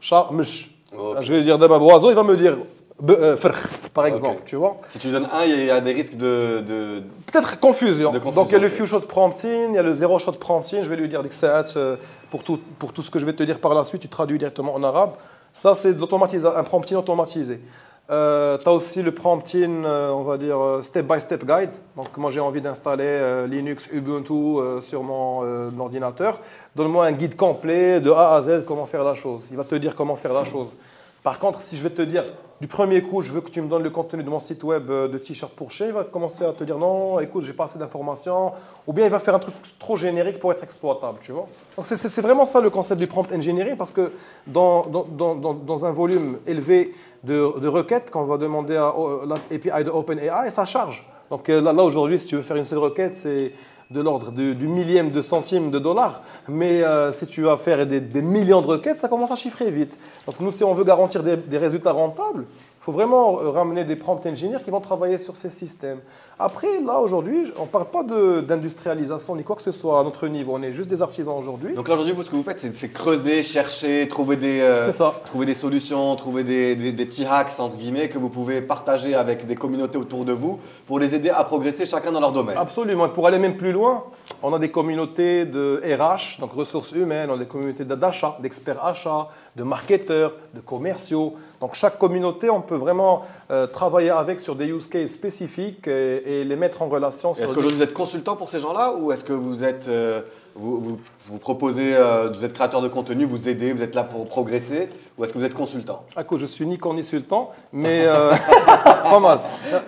[0.00, 0.30] chat.
[0.32, 1.20] Ok.
[1.20, 2.58] Je vais lui dire d'abord oiseau, il va me dire
[3.08, 3.36] euh,
[3.94, 4.76] par exemple, tu vois.
[4.90, 6.60] Si tu donnes un, il y a des risques de.
[6.60, 8.10] de- Peut-être confusion.
[8.10, 10.18] De confusion, Donc il y a le few shot prompting, il y a le zéro
[10.18, 10.82] shot prompting.
[10.82, 11.22] Je vais lui dire
[11.76, 11.96] euh,
[12.30, 14.38] pour tout, pour tout ce que je vais te dire par la suite, tu traduis
[14.38, 15.12] directement en arabe.
[15.54, 17.60] Ça, c'est un prompting automatisé.
[18.08, 18.14] tu
[18.68, 21.70] as aussi le prompting, euh, on va dire, euh, step-by-step guide.
[21.96, 26.38] Donc moi, j'ai envie d'installer euh, Linux, Ubuntu euh, sur mon euh, ordinateur.
[26.76, 29.46] Donne-moi un guide complet de A à Z, comment faire la chose.
[29.50, 30.74] Il va te dire comment faire la chose.
[31.22, 32.24] Par contre, si je vais te dire
[32.60, 34.88] du premier coup, je veux que tu me donnes le contenu de mon site web
[34.88, 37.64] euh, de t-shirt pour chez, il va commencer à te dire non, écoute, j'ai pas
[37.64, 38.52] assez d'informations,
[38.86, 41.48] ou bien il va faire un truc trop générique pour être exploitable, tu vois.
[41.76, 44.12] Donc c'est- vraiment ça le concept du prompt engineering, parce que
[44.46, 48.94] dans, dans, dans, un volume élevé de, de requêtes qu'on va demander à
[49.26, 51.04] l'API de OpenAI, ça charge.
[51.30, 53.52] Donc euh, là, aujourd'hui, si tu veux faire une seule requête, c'est
[53.92, 56.22] de l'ordre du, millième de centime de dollar.
[56.48, 59.98] Mais euh, si tu vas faire des, millions de requêtes, ça commence à chiffrer vite.
[60.26, 64.24] Donc nous, si on veut garantir des, résultats rentables, Il faut vraiment ramener des prompt
[64.26, 66.00] engineers qui vont travailler sur ces systèmes.
[66.44, 70.26] Après, là, aujourd'hui, on ne parle pas d'industrialisation ni quoi que ce soit à notre
[70.26, 70.54] niveau.
[70.56, 71.74] On est juste des artisans aujourd'hui.
[71.74, 74.90] Donc là, aujourd'hui, ce que vous faites, c'est creuser, chercher, trouver des, euh,
[75.24, 79.46] trouver des solutions, trouver des, des, petits hacks, entre guillemets, que vous pouvez partager avec
[79.46, 82.56] des communautés autour de vous pour les aider à progresser chacun dans leur domaine.
[82.58, 83.08] Absolument.
[83.08, 84.02] pour aller même plus loin,
[84.42, 88.84] on a des communautés de RH, donc ressources humaines, on a des communautés d'achat, d'experts
[88.84, 91.34] achats, de marketeurs, de commerciaux.
[91.60, 96.31] Donc chaque communauté, on peut vraiment euh, travailler avec sur des use cases spécifiques et,
[96.44, 97.32] les mettre en relation.
[97.32, 100.20] Est-ce qu'aujourd'hui vous êtes consultant pour ces gens-là ou est-ce que vous êtes euh,
[100.54, 104.26] vous, vous, proposez, euh, vous êtes créateur de contenu, vous aidez, vous êtes là pour
[104.26, 106.04] progresser ou est-ce que vous êtes consultant?
[106.26, 108.06] Cause, je suis ni consultant, mais
[108.84, 109.40] pas mal.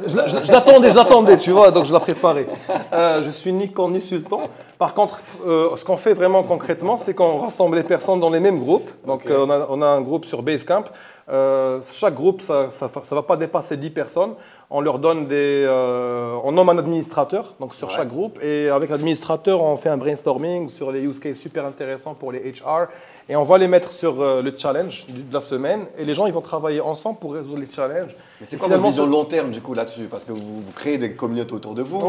[0.06, 0.16] Je,
[0.52, 2.46] l'attendais, je l'attendais, tu vois, donc je l'ai préparé.
[2.92, 4.42] je suis ni consultant.
[4.78, 8.58] Par contre, ce qu'on fait vraiment concrètement, c'est qu'on rassemble les personnes dans les mêmes
[8.58, 8.90] groupes.
[9.06, 10.84] Donc on, a, on, a, un groupe sur Basecamp
[11.30, 14.34] euh, chaque groupe, ça ne va pas dépasser 10 personnes.
[14.70, 15.64] On leur donne des.
[15.66, 18.42] Euh, on nomme un administrateur donc sur chaque groupe.
[18.42, 22.52] Et avec l'administrateur, on fait un brainstorming sur les use cases super intéressants pour les
[22.52, 22.88] HR.
[23.28, 25.86] Et on va les mettre sur euh, le challenge de la semaine.
[25.96, 28.14] Et les gens, ils vont travailler ensemble pour résoudre les challenges.
[28.40, 30.08] Mais c'est quoi votre vision long terme du coup là-dessus?
[30.10, 32.00] Parce que vous, créez des communautés autour de vous.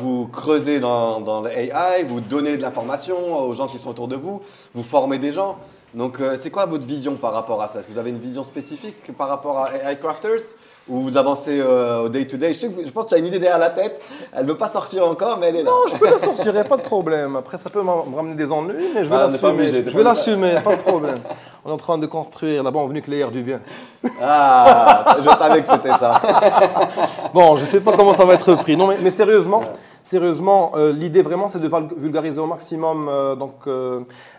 [0.00, 4.16] vous creusez dans, dans l'AI, vous donnez de l'information aux gens qui sont autour de
[4.16, 4.42] vous,
[4.74, 5.56] vous formez des gens.
[5.94, 7.78] Donc, euh, c'est quoi votre vision par rapport à ça?
[7.78, 10.54] Est-ce que vous avez une vision spécifique par rapport à AI Crafters?
[10.88, 12.54] Ou vous avancez euh, au day-to-day?
[12.54, 14.02] Je, je, pense que tu as une idée derrière la tête.
[14.34, 15.70] Elle ne veut pas sortir encore, mais elle est là.
[15.70, 17.36] Non, je peux la sortir, il n'y a pas de problème.
[17.36, 19.66] Après, ça peut me ramener des ennuis, mais je vais ah, l'assumer.
[19.68, 21.20] Je vais l'assumer, pas de problème.
[21.64, 23.60] On est en train de construire la bombe nucléaire du bien.
[24.22, 26.20] Ah, je savais que c'était ça.
[27.34, 28.76] bon, je ne sais pas comment ça va être pris.
[28.76, 29.60] Non, mais, sérieusement,
[30.08, 33.66] sérieusement, euh, l'idée vraiment, c'est de vulgariser au maximum donc,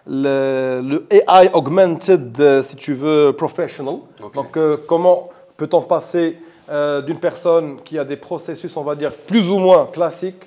[0.10, 3.98] le, AI augmented, euh, si tu veux, professional.
[4.34, 6.38] Donc, euh, comment peut-on passer
[6.70, 10.44] euh, d'une personne qui a des processus, on va dire, plus ou moins classiques,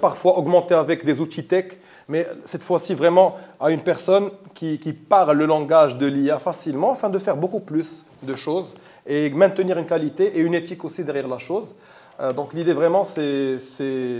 [0.00, 1.66] parfois augmentés avec des outils tech,
[2.08, 6.94] mais cette fois-ci vraiment à une personne qui, qui parle le langage de l'IA facilement,
[6.94, 8.74] afin de faire beaucoup plus de choses
[9.06, 11.76] et maintenir une qualité et une éthique aussi derrière la chose.
[12.36, 13.58] Donc l'idée vraiment, c'est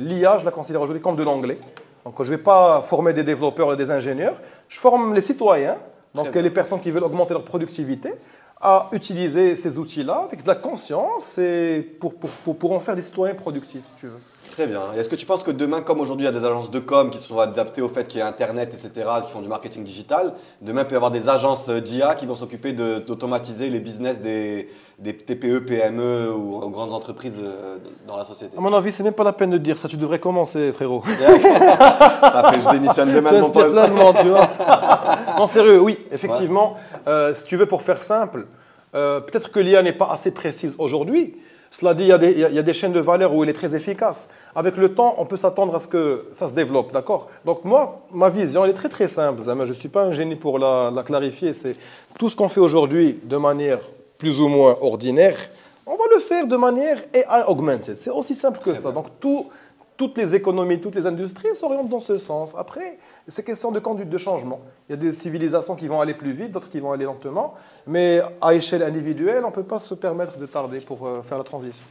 [0.00, 1.58] l'IA, je la considère aujourd'hui comme de l'anglais.
[2.04, 4.34] Donc, je ne vais pas former des développeurs et des ingénieurs,
[4.68, 5.76] je forme les citoyens,
[6.14, 8.12] donc les personnes qui veulent augmenter leur productivité,
[8.60, 13.02] à utiliser ces outils-là avec de la conscience et pour, pour, pour, en faire des
[13.02, 14.20] citoyens productifs, si tu veux.
[14.52, 14.92] Très bien.
[14.94, 17.08] Est-ce que tu penses que demain, comme aujourd'hui, il y a des agences de com
[17.08, 20.34] qui sont adaptées au fait qu'il y a Internet, etc., qui font du marketing digital,
[20.60, 24.68] demain, il peut y avoir des agences d'IA qui vont s'occuper d'automatiser les business des,
[24.98, 28.54] des TPE, PME ou grandes entreprises euh, dans la société?
[28.54, 29.88] À mon avis, c'est même pas la peine de dire ça.
[29.88, 31.02] Tu devrais commencer, frérot.
[32.20, 33.74] Après, je démissionne demain de mon poste.
[34.20, 34.50] tu vois.
[35.38, 36.74] non, sérieux, oui, effectivement.
[37.08, 38.46] Euh, si tu veux, pour faire simple,
[38.94, 41.36] euh, peut-être que l'IA n'est pas assez précise aujourd'hui.
[41.70, 43.48] Cela dit, il y, a des, il y, a des, chaînes de valeur où elle
[43.48, 44.28] est très efficace.
[44.54, 47.28] Avec le temps, on peut s'attendre à ce que ça se développe, d'accord?
[47.44, 49.42] Donc moi, ma vision, elle est très très simple.
[49.42, 51.52] Je ne suis pas un génie pour la, la clarifier.
[51.52, 51.76] C'est
[52.18, 53.80] tout ce qu'on fait aujourd'hui de manière
[54.22, 55.36] plus ou moins ordinaire,
[55.84, 57.96] on va le faire de manière AI augmented.
[57.96, 58.92] C'est aussi simple que ça.
[58.92, 59.50] Donc tout,
[59.96, 62.54] toutes les économies, toutes les industries s'orientent dans ce sens.
[62.56, 64.60] Après, c'est question de conduite de changement.
[64.88, 67.54] Il y a des civilisations qui vont aller plus vite, d'autres qui vont aller lentement.
[67.86, 71.38] Mais à échelle individuelle, on ne peut pas se permettre de tarder pour euh, faire
[71.38, 71.84] la transition.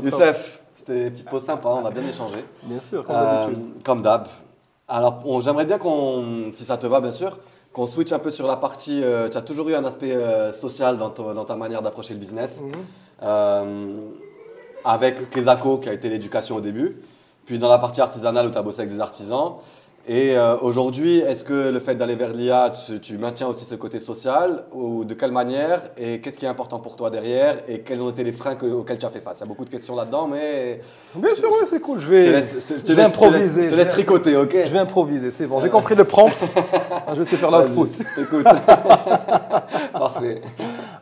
[0.00, 2.44] Youssef, c'était une petite pause sympa, on a bien échangé.
[2.62, 3.64] Bien sûr, comme d'habitude.
[3.64, 4.26] Euh, comme d'hab.
[4.86, 7.38] Alors, j'aimerais bien qu'on, si ça te va bien sûr,
[7.72, 9.02] qu'on switch un peu sur la partie.
[9.02, 12.20] Euh, tu as toujours eu un aspect euh, social dans, dans, ta manière d'approcher le
[12.20, 12.62] business.
[13.22, 14.10] Mhm.
[14.84, 17.00] Avec Kezako, qui a été l'éducation au début.
[17.46, 19.54] Puis dans la partie artisanale, où tu as bossé avec des artisans.
[20.06, 24.00] Et euh, aujourd'hui, est-ce que le fait d'aller vers l'IA, tu, maintiens aussi ce côté
[24.00, 25.80] social ou de quelle manière?
[25.96, 27.62] Et qu'est-ce qui est important pour toi derrière?
[27.68, 29.38] Et quels ont été les freins auxquels tu as fait face?
[29.38, 30.82] Il y a beaucoup de questions là-dedans, mais...
[31.14, 32.00] Bien sûr, oui, c'est cool.
[32.00, 33.64] Je vais, je vais improviser.
[33.64, 34.54] Je te laisse, tricoter, ok?
[34.66, 35.60] Je vais improviser, c'est bon.
[35.60, 36.36] J'ai compris le prompt.
[37.14, 38.04] je vais te faire l'output.
[38.20, 38.44] Écoute.
[39.92, 40.42] Parfait.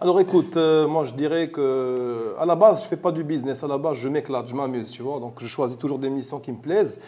[0.01, 3.25] Alors écoute, euh, moi je dirais que à la base, je ne fais pas du
[3.25, 3.65] business.
[3.65, 5.19] À la base, je m'éclate, je m'amuse, tu vois.
[5.19, 7.01] Donc je choisis toujours des missions qui me plaisent.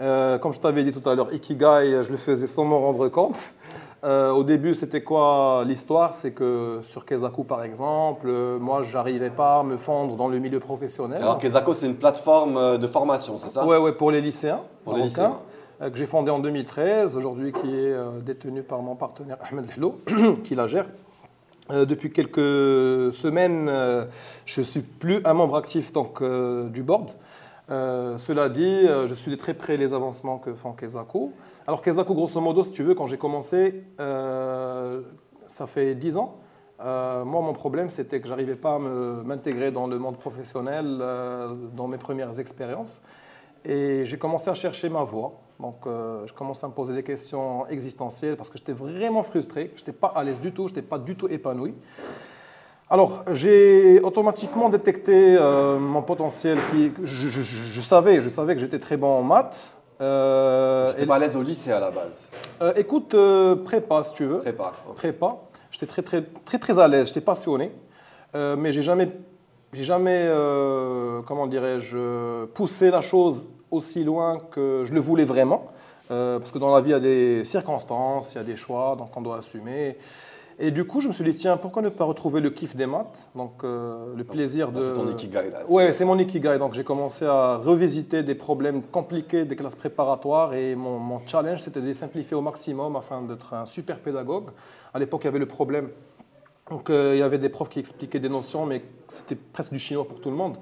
[0.00, 3.08] Euh, comme je t'avais dit tout à l'heure, Ikigai, je le faisais sans m'en rendre
[3.08, 3.36] compte.
[4.04, 6.16] Euh, au début, c'était quoi l'histoire?
[6.16, 10.38] C'est que sur Kezaku, par exemple, euh, moi, j'arrivais pas à me fondre dans le
[10.38, 11.22] milieu professionnel.
[11.22, 13.64] Alors, Kezaku, c'est une plateforme de formation, c'est ça?
[13.66, 14.60] Oui, ouais, pour les lycéens.
[14.84, 15.38] Pour les lycéens.
[15.78, 20.00] que j'ai fondé en 2013, aujourd'hui qui est détenu par mon partenaire Ahmed Lhlo,
[20.44, 20.86] qui la gère.
[21.70, 23.70] depuis quelques semaines,
[24.46, 26.20] je ne suis plus un membre actif donc,
[26.72, 27.10] du board.
[27.70, 31.32] Euh, cela dit, euh, je suis de très près les avancements que font Kezaku.
[31.66, 35.02] Alors Kezaku, grosso modo, si tu veux, quand j'ai commencé, euh,
[35.46, 36.38] ça fait 10 ans,
[36.84, 40.98] moi, mon problème, c'était que j'arrivais pas à m'intégrer dans le monde professionnel
[41.76, 43.00] dans mes premières expériences.
[43.64, 45.38] Et j'ai commencé à chercher ma voie.
[45.60, 49.70] Donc, je commençais à me poser des questions existentielles parce que j'étais vraiment frustré.
[49.76, 51.72] Je n'étais pas à l'aise du tout, je n'étais pas du tout épanoui.
[52.92, 56.58] Alors, j'ai automatiquement détecté euh, mon potentiel.
[56.70, 59.58] Qui, je, je- je- je savais, je savais que j'étais très bon en maths.
[60.02, 62.28] Euh, J'étais pas à l'aise au lycée à la base.
[62.60, 64.40] euh, écoute, euh, prépa si tu veux.
[64.40, 64.72] Prépa.
[64.94, 65.36] Prépa.
[65.70, 67.06] J'étais très très très très à l'aise.
[67.08, 67.72] J'étais passionné,
[68.34, 69.08] mais j'ai jamais
[69.72, 70.28] j'ai jamais
[71.26, 75.68] comment dirais-je poussé la chose aussi loin que je le voulais vraiment.
[76.08, 78.96] Parce que dans la vie, il y a des circonstances, il y a des choix,
[78.98, 79.96] donc on doit assumer.
[80.58, 82.86] Et du coup, je me suis dit, tiens, pourquoi ne pas retrouver le kiff des
[82.86, 84.80] maths Donc, euh, le plaisir de.
[84.80, 85.68] C'est ton ikigai là.
[85.68, 86.58] Ouais, c'est mon ikigai.
[86.58, 91.60] Donc j'ai commencé à revisiter des problèmes compliqués des classes préparatoires et mon, mon challenge
[91.60, 94.50] c'était de les simplifier au maximum afin d'être un super pédagogue.
[94.94, 95.88] À l'époque, il y avait le problème.
[96.70, 99.78] Donc euh, il y avait des profs qui expliquaient des notions, mais c'était presque du
[99.78, 100.56] chinois pour tout le monde.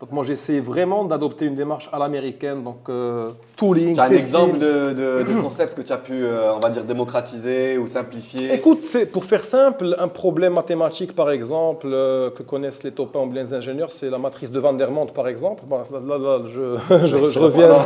[0.00, 4.08] Donc moi j'essayais vraiment d'adopter une démarche à l'américaine, donc euh, tooling, Tu as un
[4.08, 4.26] testing.
[4.28, 7.86] exemple de, de- de concept que tu as pu, euh, on va dire, démocratiser ou
[7.86, 8.54] simplifier?
[8.54, 8.80] Écoute,
[9.12, 13.52] pour faire simple, un problème mathématique, par exemple, euh, que connaissent les topins ou les
[13.52, 15.64] ingénieurs, c'est la matrice de Van der Monde, par exemple.
[15.70, 17.76] Là, là, là, je, je- je reviens,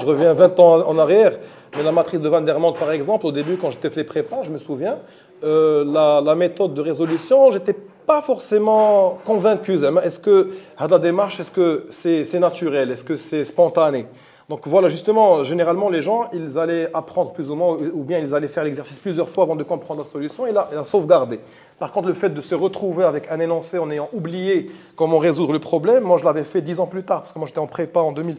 [0.00, 1.32] je reviens 20 ans en arrière.
[1.74, 4.42] Mais la matrice de Van der Monde, par exemple, au début, quand j'étais fait prépa,
[4.42, 4.98] je me souviens,
[5.42, 7.74] la, la méthode de résolution, j'étais
[8.06, 9.78] pas forcément convaincu.
[9.78, 10.02] Zama.
[10.04, 12.90] Est-ce que la démarche, est-ce que c'est naturel?
[12.90, 14.06] Est-ce que c'est spontané?
[14.50, 18.34] Donc voilà, justement, généralement, les gens, ils allaient apprendre plus ou moins, ou bien ils
[18.34, 21.40] allaient faire l'exercice plusieurs fois avant de comprendre la solution et la, et la sauvegarder.
[21.78, 25.54] Par contre, le fait de se retrouver avec un énoncé en ayant oublié comment résoudre
[25.54, 27.66] le problème, moi je l'avais fait dix ans plus tard, parce que moi j'étais en
[27.66, 28.36] prépa en 2000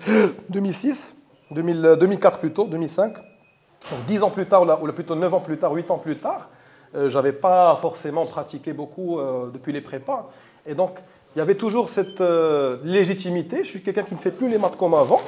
[0.50, 1.18] 2006,
[1.52, 3.14] 2000, euh, 2004 plutôt, 2005.
[3.14, 6.50] Donc dix ans plus tard, ou plutôt neuf ans plus tard, huit ans plus tard,
[6.96, 10.30] euh, je n'avais pas forcément pratiqué beaucoup euh, depuis les prépas.
[10.66, 10.98] Et donc,
[11.36, 13.64] il y avait toujours cette euh, légitimité.
[13.64, 15.22] Je suis quelqu'un qui ne fait plus les maths comme avant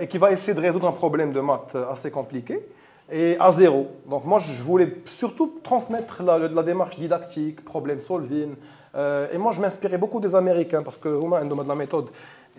[0.00, 2.66] et qui va essayer de résoudre un problème de maths assez compliqué
[3.12, 3.88] et à zéro.
[4.08, 8.54] Donc moi, je voulais surtout transmettre la, la démarche didactique, problème solving.
[8.96, 12.10] Et moi, je m'inspirais beaucoup des Américains parce que Huma de la méthode,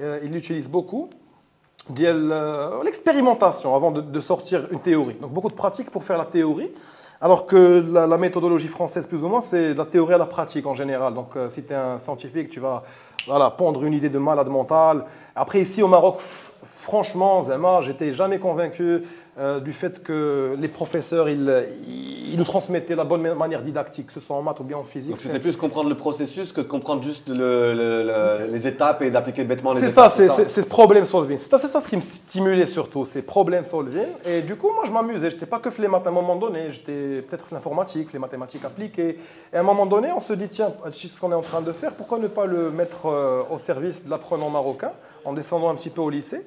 [0.01, 1.09] euh, ils l'utilisent beaucoup.
[1.89, 5.15] L'expérimentation avant de, de, sortir une théorie.
[5.15, 6.71] Donc beaucoup de pratiques pour faire la théorie
[7.21, 10.65] alors que la, méthodologie française plus ou moins c'est de la théorie à la pratique
[10.65, 11.13] en général.
[11.13, 12.83] Donc euh, si tu es un scientifique, tu vas
[13.27, 15.05] voilà, pondre une idée de malade mental.
[15.35, 16.19] Après ici au Maroc,
[16.63, 19.03] franchement, Zema, j'étais jamais convaincu
[19.39, 24.13] euh, du fait que les professeurs ils, ils nous transmettaient la bonne manière didactique, que
[24.13, 25.11] ce soit en maths ou bien en physique.
[25.11, 29.01] Donc c'était plus comprendre le processus que de comprendre juste le- le- le- les étapes
[29.01, 30.11] et d'appliquer bêtement les C'est étapes.
[30.11, 31.37] ça, c'est- c'est c'est problem solving.
[31.37, 34.07] C'est ça, ça ce qui me stimulait surtout, c'est problem solving.
[34.25, 35.29] Et du coup, moi, je m'amusais.
[35.29, 36.71] Je n'étais pas que les maths à un moment donné.
[36.71, 39.19] J'étais peut-être l'informatique, les mathématiques appliquées.
[39.53, 41.61] Et à un moment donné, on se dit, tiens, c'est ce qu'on est en train
[41.61, 44.91] de faire, pourquoi ne pas le mettre euh, au service de l'apprenant marocain
[45.23, 46.45] en descendant un petit peu au lycée?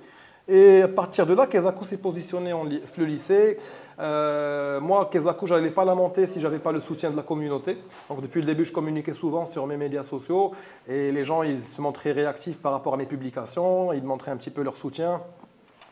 [0.49, 3.59] Et à partir de là, Kezaku s'est positionné en le lycée.
[3.99, 7.17] Euh, moi, Kezaku, je n'allais pas la monter si je n'avais pas le soutien de
[7.17, 7.79] la communauté.
[8.09, 10.53] Donc, depuis le début, je communiquais souvent sur mes médias sociaux
[10.89, 13.93] et les gens, ils se montraient réactifs par rapport à mes publications.
[13.93, 15.21] Ils montraient un petit peu leur soutien.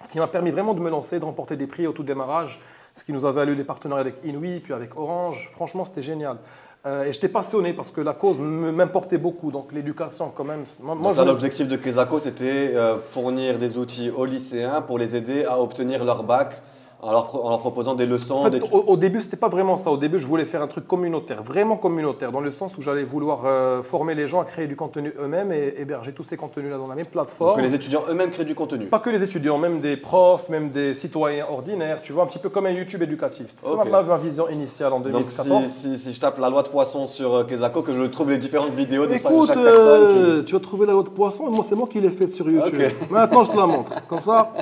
[0.00, 2.60] Ce qui m'a permis vraiment de me lancer, de remporter des prix au tout démarrage.
[2.96, 5.48] Ce qui nous a valu des partenariats avec Inouï, puis avec Orange.
[5.52, 6.38] Franchement, c'était génial.
[6.86, 9.50] Euh, et j'étais passionné parce que la cause m'importait beaucoup.
[9.50, 10.64] Donc, l'éducation, quand même.
[10.82, 15.44] Moi, je- l'objectif de Kesako, c'était euh, fournir des outils aux lycéens pour les aider
[15.44, 16.62] à obtenir leur bac
[17.02, 18.34] en leur, en leur proposant des leçons.
[18.36, 19.90] En fait, des- au, au début, c'était pas vraiment ça.
[19.90, 23.04] Au début, je voulais faire un truc communautaire, vraiment communautaire, dans le sens où j'allais
[23.04, 26.76] vouloir euh, former les gens à créer du contenu eux-mêmes et héberger tous ces contenus-là
[26.76, 27.56] dans la même plateforme.
[27.56, 28.86] que les étudiants eux-mêmes créent du contenu.
[28.86, 32.38] Pas que les étudiants, même des profs, même des citoyens ordinaires, tu vois, un petit
[32.38, 33.46] peu comme un YouTube éducatif.
[33.64, 33.90] Ok.
[33.90, 35.64] ma, ma vision initiale en Donc 2014.
[35.66, 38.30] si, si- si je tape la loi de poisson sur euh, Kesako, que je trouve
[38.30, 40.44] les différentes vidéos de Écoute, chaque personne euh, qui...
[40.46, 42.80] tu vas trouver la haute poisson, et moi c'est moi qui l'ai faite sur YouTube.
[43.00, 43.10] Ok.
[43.10, 44.06] Maintenant je te la montre.
[44.06, 44.52] Comme ça,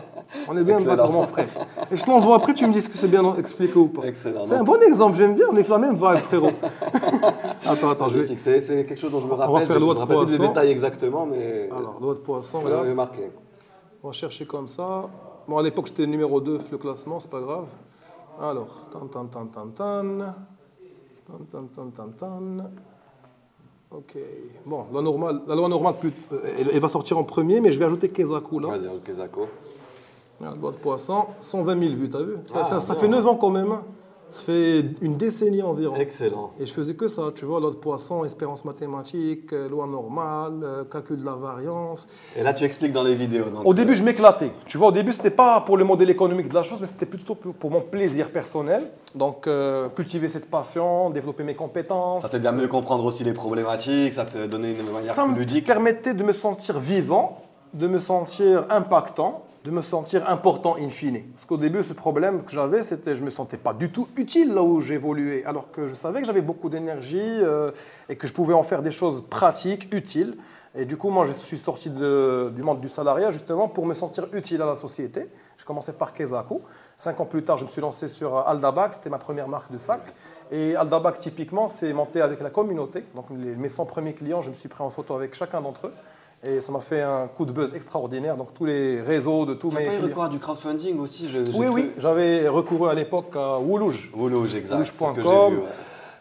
[0.49, 1.47] on est bien mon frère.
[1.91, 4.03] Et je te l'envoie après, tu me dis ce que c'est bien expliqué ou pas.
[4.07, 4.45] Excellent.
[4.47, 6.51] C'est un bon exemple, j'aime bien, on est sur la même vibe frérot.
[7.65, 8.37] attends, attends, je vais...
[8.37, 9.67] C'est quelque chose dont je me va rappelle.
[9.67, 10.53] faire Je loi me rappelle plus des poisson.
[10.53, 12.77] détails exactement, mais Alors, loi de poisson, on là.
[12.79, 13.31] l'avait marqué.
[14.03, 15.09] On va chercher comme ça.
[15.47, 17.65] Bon, à l'époque, j'étais numéro 2 le classement, c'est pas grave.
[18.41, 20.35] Alors, tan tan tan tan tan.
[21.27, 22.71] Tan tan tan tan tan.
[23.91, 24.17] Ok.
[24.67, 27.73] Bon, la, normale, la loi normale, plus- euh, elle, elle va sortir en premier, mais
[27.73, 28.69] je vais ajouter Kezaku là.
[28.69, 29.47] Vas-y, on le Kesako.
[30.41, 33.27] La loi de poisson, 120 000 vues, t'as vu ça, Ah, ça- ça fait 9
[33.27, 33.73] ans quand même.
[33.73, 33.83] hein.
[34.31, 35.97] Ça fait une décennie environ.
[35.97, 36.51] Excellent.
[36.61, 40.61] Et je faisais que ça, tu vois, l'eau de poisson, espérance mathématique, euh, loi normale,
[40.63, 42.07] euh, calcul de la variance.
[42.37, 43.47] Et là, tu expliques dans les vidéos.
[43.49, 44.53] donc, Au début, je m'éclatais.
[44.67, 47.07] Tu vois, au début, c'était pas pour le modèle économique de la chose, mais c'était
[47.07, 48.91] plutôt pour mon plaisir personnel.
[49.15, 52.23] Donc, euh, cultiver cette passion, développer mes compétences.
[52.23, 55.33] Ça t'aide à mieux comprendre aussi les problématiques, ça te donnait une manière Ça plus
[55.33, 55.65] me ludique.
[55.67, 57.39] permettait de me sentir vivant,
[57.73, 61.23] de me sentir impactant, de me sentir important in fine.
[61.35, 64.55] Parce qu'au début, ce problème que j'avais, c'était je me sentais pas du tout utile
[64.55, 67.71] là où j'évoluais, alors que je savais que j'avais beaucoup d'énergie euh,
[68.09, 70.37] et que je pouvais en faire des choses pratiques, utiles.
[70.75, 74.27] Et du coup, moi, je suis sorti du monde du salariat justement pour me sentir
[74.33, 75.29] utile à la société.
[75.59, 76.63] Je commençais par Kezaku.
[76.97, 79.79] Cinq ans plus tard, je me suis lancé sur Aldabak, c'était ma première marque de
[79.79, 80.01] sac.
[80.51, 83.05] Et Aldabak, typiquement, c'est monté avec la communauté.
[83.15, 85.95] Donc, mes 100 premiers clients, je me suis pris en photo avec chacun d'entre eux.
[86.45, 88.37] Et ça m'a fait un coup de buzz extraordinaire.
[88.37, 91.29] Donc, tous les réseaux de tous Tu mes pas eu recours à du crowdfunding aussi
[91.29, 94.11] je- Oui, oui, j'avais recouru à l'époque à Woulouge.
[94.15, 94.79] Woulouge, exact.
[94.79, 95.17] ouais.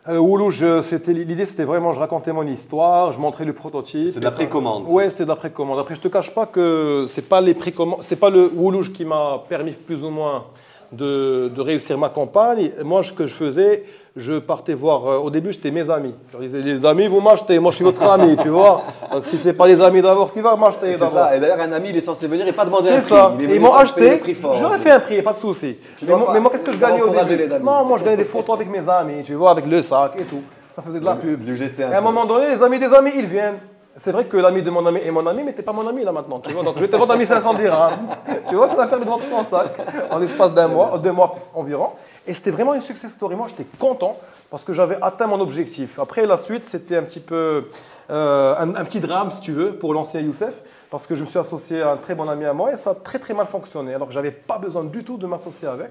[0.10, 0.82] Euh, euh,
[1.14, 4.14] l'idée c'était vraiment, je racontais mon histoire, je montrais le prototype.
[4.14, 4.86] C'est de la précommande.
[4.88, 5.78] Ouais, c'était de la précommande.
[5.80, 9.06] Après, je te cache pas que c'est pas les précommandes, c'est pas le Woulouge qui
[9.06, 10.46] m'a permis plus ou moins
[10.94, 12.72] de, de réussir ma campagne.
[12.84, 13.84] Moi, ce que je faisais,
[14.18, 15.06] je partais voir.
[15.10, 16.14] euh, au début, c'était mes amis.
[16.30, 17.60] Je leur disais, les amis, vous m'achetez.
[17.60, 18.82] Moi, je suis votre ami, tu vois.
[19.12, 21.36] Donc, si c'est pas les amis d'abord qui va m'acheter C'est ça.
[21.36, 23.10] Et d'ailleurs, un ami, il est censé venir et pas demander un C'est prix.
[23.10, 23.32] ça.
[23.36, 24.22] Il est Et venu ils m'ont acheté.
[24.60, 25.78] J'aurais fait un prix, pas de souci.
[26.02, 27.48] Mais, moi, pas- mais moi, qu'est-ce que je gagnais au début?
[27.64, 30.24] Non, moi, je gagnais des photos avec mes amis, tu vois, avec le sac et
[30.24, 30.42] tout.
[30.76, 31.42] Ça faisait de la pub.
[31.48, 33.58] Et à un moment donné, les amis des amis, ils viennent.
[34.00, 36.04] C'est vrai que l'ami de mon ami est mon ami, mais t'es pas mon ami
[36.04, 36.40] là maintenant.
[36.40, 37.94] Tu vois Donc je vais te vendre ami 500 dirhams.
[38.48, 39.72] tu vois, ça m'a permis de vendre son sac
[40.12, 41.90] en l'espace d'un mois, deux mois environ.
[42.28, 43.36] Et c'était vraiment une success story.
[43.36, 44.18] Moi, j'étais content
[44.50, 45.98] parce que j'avais atteint mon objectif.
[46.00, 47.70] Après, la suite, c'était un petit peu
[48.10, 50.54] euh, un, un petit drame, si tu veux, pour l'ancien Youssef.
[50.90, 52.92] Parce que je me suis associé à un très bon ami à moi et ça
[52.92, 53.94] a très très mal fonctionné.
[53.94, 55.90] Alors que j'avais pas besoin du tout de m'associer avec.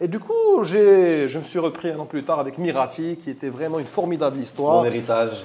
[0.00, 3.48] Et du coup, je me suis repris un an plus tard avec Mirati, qui était
[3.48, 4.78] vraiment une formidable histoire.
[4.78, 5.44] Mon héritage.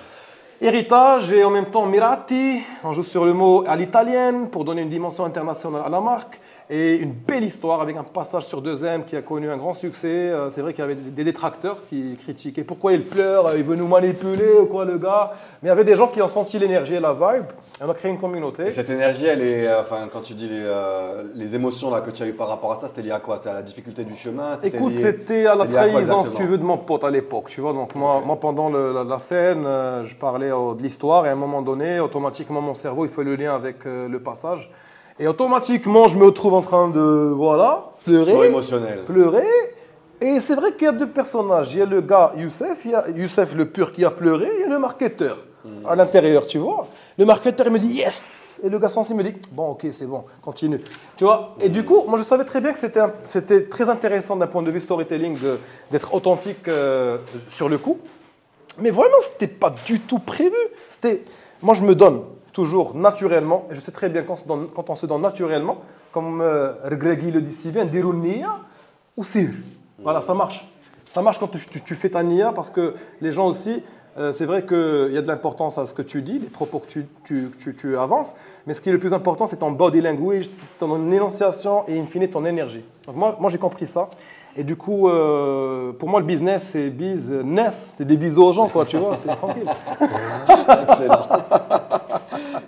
[0.60, 4.82] Héritage et en même temps Mirati, on joue sur le mot à l'italienne pour donner
[4.82, 9.04] une dimension internationale à la marque et une belle histoire avec un passage sur 2M
[9.04, 10.08] qui a connu un grand succès.
[10.30, 13.76] Euh, C'est vrai qu'il y avait des détracteurs qui critiquaient pourquoi il pleure, il veut
[13.76, 15.32] nous manipuler ou quoi le gars.
[15.64, 17.46] Mais il y avait des gens qui ont senti l'énergie et la vibe
[17.82, 18.68] et on a créé une communauté.
[18.68, 22.02] Et cette énergie, elle est, euh, enfin, quand tu dis les, euh, les émotions là
[22.02, 23.38] que tu as eues par rapport à ça, c'était lié à quoi?
[23.38, 24.56] C'était à la difficulté du chemin?
[24.56, 27.46] C'était Écoute, c'était à la trahison, si tu veux, de mon pote à l'époque.
[27.48, 30.84] Tu vois, donc moi, moi pendant le- la, la scène, euh, je parlais euh, de
[30.84, 34.08] l'histoire et à un moment donné, automatiquement, mon cerveau, il fait le lien avec euh,
[34.08, 34.70] le passage.
[35.20, 39.04] Et automatiquement, je me retrouve en train de, voilà, pleurer, émotionnel.
[39.06, 39.48] pleurer.
[40.22, 41.74] Et c'est vrai qu'il y a deux personnages.
[41.74, 44.46] Il y a le gars Youssef, il y a Youssef le pur qui a pleuré,
[44.46, 45.38] et il y a le marketeur
[45.88, 46.88] à l'intérieur, tu vois.
[47.18, 50.06] Le marketeur, il me dit yes Et le gars sensible me dit bon, ok, c'est
[50.06, 50.80] bon, continue.
[51.18, 51.56] Tu vois?
[51.60, 52.80] Et du coup, moi, je savais très bien que
[53.26, 55.38] c'était très intéressant d'un point de vue storytelling
[55.92, 57.18] d'être authentique euh,
[57.50, 57.98] sur le coup.
[58.80, 60.56] Mais vraiment, c'était pas du tout prévu.
[60.88, 61.24] C'était,
[61.62, 62.24] moi, je me donne
[62.54, 65.78] toujours naturellement, et je sais très bien quand on se donne, naturellement,
[66.12, 68.58] comme euh, le dit si bien, Dirounia
[69.16, 69.50] ou Sir.
[70.02, 70.68] Voilà, ça marche.
[71.10, 73.82] Ça marche quand tu, fais ta nia parce que les gens aussi,
[74.18, 76.80] euh, c'est vrai qu'il y a de l'importance à ce que tu dis, les propos
[76.80, 78.36] que tu, avances,
[78.68, 82.06] mais ce qui est le plus important, c'est ton body language, ton énonciation et in
[82.06, 82.84] fine ton énergie.
[83.08, 84.10] Donc moi, moi j'ai compris ça.
[84.56, 87.96] Et du coup, euh, pour moi, le business, c'est business.
[87.98, 89.70] C'est des bisous aux gens, quoi, tu vois, c'est tranquille.
[90.90, 91.28] Excellent.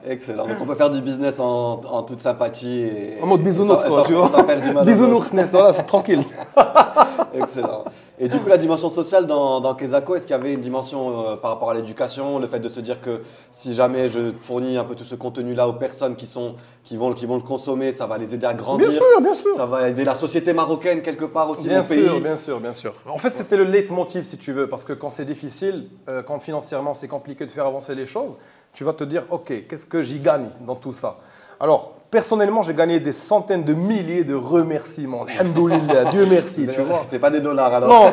[0.08, 0.48] Excellent.
[0.48, 2.82] Donc on peut faire du business en, en toute sympathie.
[2.82, 4.30] Et, En mode bisounours, quoi, tu vois.
[4.30, 6.24] sans faire du mal aux Bisounours, Ness, voilà, c'est tranquille.
[7.34, 7.86] Excellent.
[8.20, 11.26] Et du coup, la dimension sociale dans, dans Kezako, est-ce qu'il y avait une dimension
[11.28, 14.78] euh, par rapport à l'éducation, le fait de se dire que si jamais je fournis
[14.78, 17.92] un peu tout ce contenu-là aux personnes qui, sont, qui, vont, qui vont le consommer,
[17.92, 18.90] ça va les aider à grandir?
[18.90, 19.56] Bien sûr, bien sûr.
[19.56, 22.06] Ça va aider la société marocaine quelque part aussi, Bien mon pays?
[22.06, 22.94] sûr, bien sûr, bien sûr.
[23.08, 26.38] En fait, c'était le leitmotiv, si tu veux, parce que quand c'est difficile, euh, quand
[26.38, 28.38] financièrement c'est compliqué de faire avancer les choses,
[28.74, 31.18] tu vas te dire, ok, qu'est-ce que j'y gagne dans tout ça?
[31.60, 35.26] Alors, personnellement, j'ai gagné des centaines de milliers de remerciements.
[35.26, 37.06] Alhamdoulilah, Dieu merci, tu vois.
[37.10, 38.12] C'est pas des dollars alors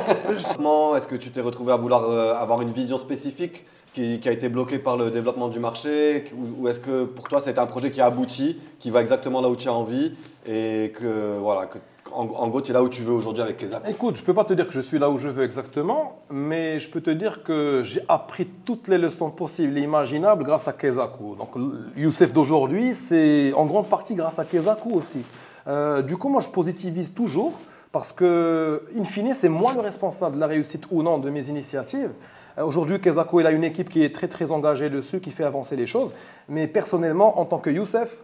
[0.61, 4.29] Non, est-ce que tu t'es retrouvé à vouloir euh, avoir une vision spécifique qui, qui
[4.29, 7.59] a été bloquée par le développement du marché Ou, ou est-ce que pour toi c'était
[7.59, 10.13] un projet qui a abouti, qui va exactement là où tu as envie
[10.47, 11.79] et que voilà, que,
[12.13, 14.35] en, gros tu es là où tu veux aujourd'hui avec Kezako Écoute, je ne peux
[14.35, 17.11] pas te dire que je suis là où je veux exactement, mais je peux te
[17.11, 21.37] dire que j'ai appris toutes les leçons possibles et imaginables grâce à Kezaku.
[21.37, 21.51] Donc,
[21.97, 25.23] Youssef d'aujourd'hui, c'est en grande partie grâce à Kezaku aussi.
[25.67, 27.55] Euh, du coup, moi, je positivise toujours
[27.93, 31.49] parce que, in fine, c'est moi le responsable de la réussite ou non de mes
[31.49, 32.11] initiatives.
[32.63, 35.77] Aujourd'hui, Kezako, il a une équipe qui est très très engagée dessus, qui fait avancer
[35.77, 36.15] les choses.
[36.49, 38.17] Mais personnellement, en tant que Youssef,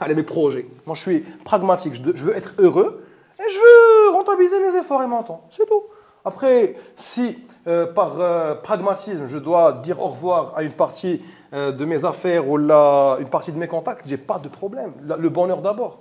[0.00, 0.66] allez, mes projets.
[0.86, 1.94] Moi, je suis pragmatique.
[1.94, 3.04] Je veux être heureux
[3.38, 5.46] et je veux rentabiliser mes efforts et mon temps.
[5.50, 5.82] C'est tout.
[6.24, 11.70] Après, si euh, par euh, pragmatisme, je dois dire au revoir à une partie euh,
[11.70, 14.92] de mes affaires ou la, une partie de mes contacts, j'ai pas de problème.
[15.00, 16.00] Le bonheur d'abord.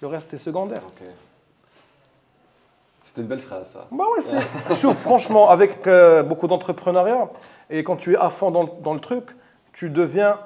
[0.00, 0.82] Le reste, c'est secondaire.
[3.12, 3.86] C'était une belle phrase, ça.
[3.92, 4.76] Bah ouais, c'est.
[4.76, 7.28] Chouf, franchement, avec euh, beaucoup d'entrepreneuriat,
[7.68, 9.36] et quand tu es à fond dans, le- dans le truc,
[9.74, 10.38] tu deviens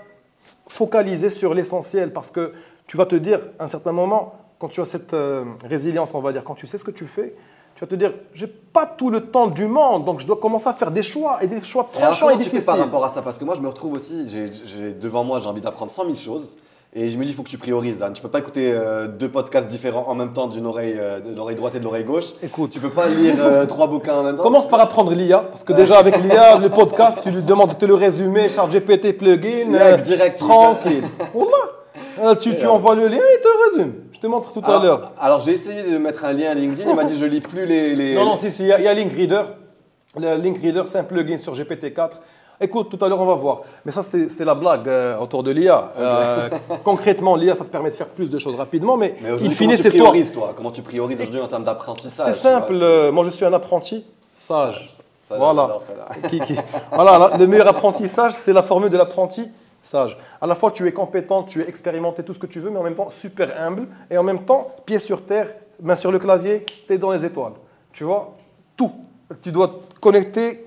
[0.69, 2.53] focalisé sur l'essentiel parce que
[2.87, 6.21] tu vas te dire, à un certain moment, quand tu as cette euh, résilience, on
[6.21, 7.35] va dire, quand tu sais ce que tu fais,
[7.77, 10.67] tu vas te dire, j'ai pas tout le temps du monde, donc je dois commencer
[10.69, 12.67] à faire des choix et des choix Et alors, tranchants et, comment tu fais difficiles.
[12.67, 13.23] par rapport à ça?
[13.23, 16.17] Parce que moi, je me retrouve aussi, j'ai- devant moi, j'ai envie d'apprendre 100 000
[16.17, 16.57] choses.
[16.99, 18.15] Et je me dis, il faut que tu priorises, Dan.
[18.15, 21.35] Tu peux pas écouter euh, deux podcasts différents en même temps d'une oreille, euh, de
[21.37, 22.33] l'oreille droite et de l'oreille gauche.
[22.43, 22.71] Écoute.
[22.71, 24.43] Tu peux pas lire euh, trois bouquins en même temps.
[24.43, 27.75] Commence par apprendre l'IA, parce que déjà avec l'IA, le podcast, tu lui demandes de
[27.75, 31.03] te le résumer, charge GPT, plugin, Direct, euh, direct, tranquille.
[31.35, 32.37] Wallah.
[32.41, 33.93] Tu, tu envoies le lien et il te résume.
[34.13, 35.13] Je te montre tout à l'heure.
[35.21, 36.89] alors, j'ai essayé de mettre un lien à LinkedIn.
[36.89, 37.95] Il m'a dit, je lis plus les.
[37.95, 39.43] les- Non, non, si, si, il y, a- a Link Reader.
[40.19, 42.13] Le Link Reader, c'est un plugin sur GPT-4.
[42.61, 43.61] Écoute, tout à l'heure, on va voir.
[43.85, 45.93] Mais ça, c'était la blague euh, autour de l'IA.
[45.99, 46.49] Euh,
[46.85, 49.75] concrètement, l'IA, ça te permet de faire plus de choses rapidement, mais, Mais il finit,
[49.75, 49.99] comment tu c'est toi.
[50.01, 50.53] priorises, toi?
[50.57, 52.75] Comment tu priorises aujourd'hui en termes d'apprentissage C'est vois, simple.
[52.81, 54.05] euh, moi, je suis un apprenti
[54.35, 54.97] sage.
[55.29, 55.63] Ça, voilà.
[55.63, 56.29] j'adore ça, là.
[56.31, 56.57] Qui- qui-
[56.93, 59.49] voilà, le meilleur apprentissage, c'est la formule de l'apprenti
[59.83, 60.17] sage.
[60.41, 62.79] À la fois, tu es compétent, tu es expérimenté, tout ce que tu veux, mais
[62.79, 63.87] en même temps, super humble.
[64.11, 65.49] Et en même temps, pied sur terre,
[65.83, 67.53] main sur le clavier, tu es dans les étoiles.
[67.93, 68.35] Tu vois?
[68.77, 68.93] Tout.
[69.43, 70.66] Tu dois connecter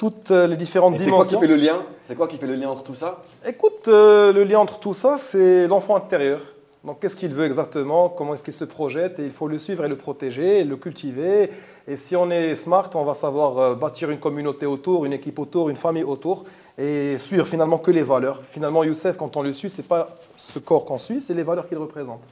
[0.00, 1.40] toutes euh, les différentes Et c'est quoi qui dimensions.
[1.40, 3.22] fait le lien C'est quoi qui fait le lien entre tout ça?
[3.46, 6.40] Écoute, euh, le lien entre tout ça, c'est l'enfant intérieur.
[6.82, 8.08] Donc, qu'est-ce qu'il veut exactement?
[8.08, 9.18] Comment est-ce qu'il se projette?
[9.18, 11.50] Et il faut le suivre et le protéger, et le cultiver.
[11.86, 15.38] Et si on est smart, on va savoir euh, bâtir une communauté autour, une équipe
[15.38, 16.44] autour, une famille autour,
[16.78, 18.40] et suivre finalement que les valeurs.
[18.52, 21.68] Finalement, Youssef, quand on le suit, c'est pas ce corps qu'on suit, c'est les valeurs
[21.68, 22.22] qu'il représente.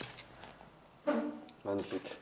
[1.66, 2.18] Magnifique.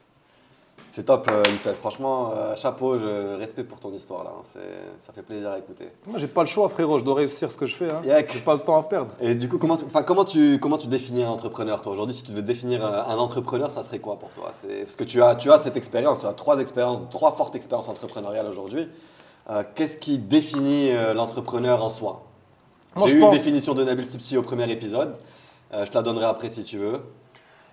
[0.97, 1.75] C'est top, euh, Youssef.
[1.75, 4.31] Franchement, euh, chapeau, je respect pour ton histoire là.
[4.35, 4.41] hein.
[4.51, 5.91] C'est- Ça fait plaisir à écouter.
[6.07, 6.99] Moi, j'ai pas le choix, frérot.
[6.99, 7.93] Je dois réussir ce que je fais.
[7.93, 8.01] Hein.
[8.33, 9.11] J'ai pas le temps à perdre.
[9.21, 11.93] Et du coup, comment, tu- comment, tu, comment tu définis un entrepreneur, toi?
[11.93, 14.53] Aujourd'hui, si tu devais définir un, un entrepreneur, ça serait quoi pour toi?
[14.55, 17.55] C'est- Parce que tu as, tu as cette expérience, tu as trois expériences, trois fortes
[17.57, 18.89] expériences entrepreneuriales aujourd'hui.
[19.51, 22.23] Euh, Qu'est-ce qui définit euh, l'entrepreneur en soi?
[23.05, 25.19] J'ai eu pense- une définition de Nabil Sipsi au premier épisode.
[25.75, 27.01] Euh, je te la donnerai après si tu veux.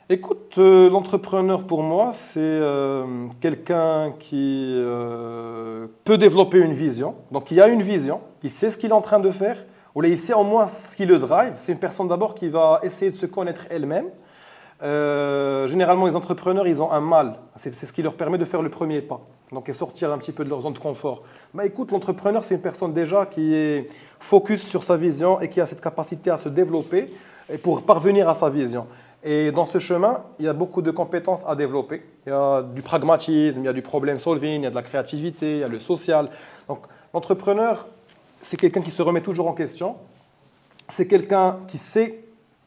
[0.09, 3.05] Écoute, euh, l'entrepreneur pour moi, c'est euh,
[3.39, 7.15] quelqu'un qui euh, peut développer une vision.
[7.31, 9.63] Donc il a une vision, il sait ce qu'il est en train de faire,
[9.95, 11.53] ou il sait au moins ce qui le drive.
[11.61, 14.07] C'est une personne d'abord qui va essayer de se connaître elle-même.
[14.81, 17.37] Généralement, les entrepreneurs, ils ont un mal.
[17.55, 19.21] C'est ce qui leur permet de faire le premier pas.
[19.53, 21.23] Donc, et sortir un petit peu de leur zone de confort.
[21.53, 23.87] Bah, écoute, l'entrepreneur, c'est une personne déjà qui est
[24.19, 27.13] focus sur sa vision et qui a cette capacité à se développer
[27.61, 28.85] pour parvenir à sa vision.
[29.23, 32.03] Et dans ce chemin, il y a beaucoup de compétences à développer.
[32.25, 34.75] Il y a du pragmatisme, il y a du problem solving, il y a de
[34.75, 36.29] la créativité, il y a le social.
[36.67, 36.79] Donc,
[37.13, 37.87] l'entrepreneur,
[38.41, 39.95] c'est quelqu'un qui se remet toujours en question.
[40.89, 42.19] C'est quelqu'un qui sait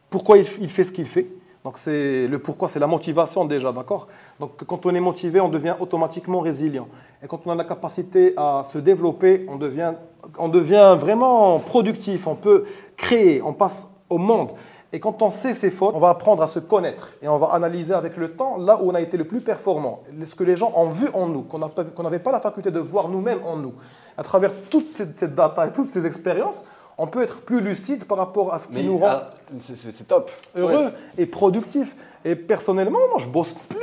[0.09, 1.27] pourquoi il fait ce qu'il fait.
[1.67, 4.07] Donc c'est le pourquoi, c'est la motivation déjà, d'accord?
[4.39, 6.87] Donc quand on est motivé, on devient automatiquement résilient.
[7.21, 9.95] Et quand on a la capacité à se développer, on devient,
[10.39, 14.51] on devient vraiment productif, on peut créer, on passe au monde.
[14.97, 17.49] Et quand on sait ses fautes, on va apprendre à se connaître et on va
[17.49, 20.57] analyser avec le temps là où on a été le plus performant, ce que les
[20.57, 23.75] gens ont vu en nous, qu'on n'avait pas la faculté de voir nous-mêmes en nous.
[24.17, 26.65] À travers toute cette, data et toutes ces expériences,
[26.97, 30.09] on peut être plus lucide par rapport à ce qui Mais nous rend ah, c'est-
[30.09, 30.31] top.
[30.57, 31.95] heureux et productif.
[32.25, 33.77] Et personnellement, moi, je bosse plus.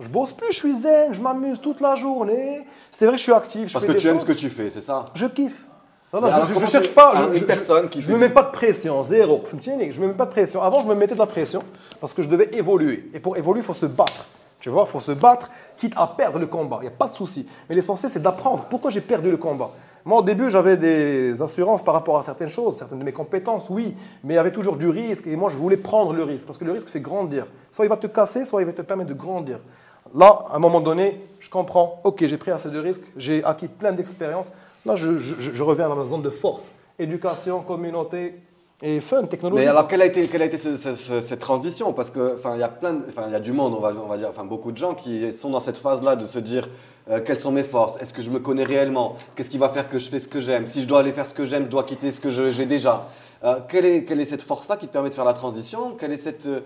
[0.00, 2.66] Je bosse plus, je suis zen, je m'amuse toute la journée.
[2.90, 3.68] C'est vrai que je suis actif.
[3.68, 5.04] je Parce fais que des tu aimes ce que tu fais, c'est ça?
[5.14, 5.64] Je kiffe.
[6.12, 7.14] Non, non, Mais je- je cherche pas.
[7.16, 9.44] je, une je- personne qui Je te ne dit- mets pas de pression, zéro.
[9.60, 10.60] Je ne mets pas de pression.
[10.60, 11.62] Avant, je me mettais de la pression
[12.00, 13.08] parce que je devais évoluer.
[13.14, 14.26] Et pour évoluer, il faut se battre.
[14.58, 16.78] Tu vois, il faut se battre, quitte à perdre le combat.
[16.80, 17.46] Il n'y a pas de souci.
[17.68, 18.66] Mais l'essentiel, c'est d'apprendre.
[18.68, 19.70] Pourquoi j'ai perdu le combat?
[20.04, 23.68] Moi, au début, j'avais des assurances par rapport à certaines choses, certaines de mes compétences,
[23.70, 23.94] oui.
[24.24, 25.26] Mais il y avait toujours du risque.
[25.28, 27.46] Et moi, je voulais prendre le risque parce que le risque fait grandir.
[27.70, 29.60] Soit il va te casser, soit il va te permettre de grandir.
[30.14, 32.00] Là, à un moment donné, je comprends.
[32.04, 34.50] Ok, j'ai pris assez de risques, j'ai acquis plein d'expériences.
[34.86, 36.72] Là, je, reviens dans ma zone de force.
[36.98, 38.34] Éducation, communauté
[38.82, 39.62] et fun, technologie.
[39.62, 41.92] Mais alors, quelle a été, quelle a été ce- ce- ce- cette transition?
[41.92, 42.70] Parce que, enfin, il y a
[43.30, 45.60] y a du monde, on va, on va dire, beaucoup de gens qui sont dans
[45.60, 46.68] cette phase-là de se dire
[47.10, 48.00] euh, quelles sont mes forces?
[48.00, 49.16] Est-ce que je me connais réellement?
[49.34, 50.66] Qu'est-ce qui va faire que je fais ce que j'aime?
[50.66, 53.08] Si je dois aller faire ce que j'aime, je dois quitter ce que j'ai déjà.
[53.42, 55.94] Euh, quelle, est, quelle est cette force-là qui te permet de faire la transition?
[55.98, 56.60] Quelle est cette, euh,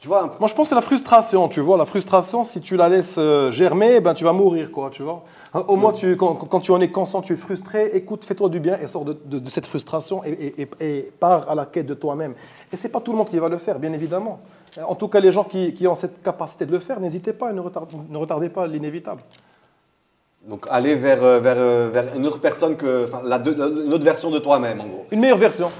[0.00, 1.76] tu vois, Moi, je pense que c'est la frustration, tu vois.
[1.76, 5.22] La frustration, si tu la laisses euh, germer, ben, tu vas mourir, quoi, tu vois.
[5.54, 8.48] Hein, Au moins, tu, quand, quand tu en es conscient, tu es frustré, écoute, fais-toi
[8.48, 11.86] du bien et sors de, de- de cette frustration et, et- pars à la quête
[11.86, 12.34] de toi-même.
[12.72, 14.40] Et c'est pas tout le monde qui va le faire, bien évidemment.
[14.88, 17.50] En tout cas, les gens qui, qui ont cette capacité de le faire, n'hésitez pas
[17.50, 19.20] et ne retardez, ne retardez pas l'inévitable.
[20.48, 23.04] Donc aller vers, euh, vers, euh, vers une autre personne que.
[23.04, 25.06] Enfin, la- une autre version de toi-même, en gros.
[25.12, 25.70] Une meilleure version,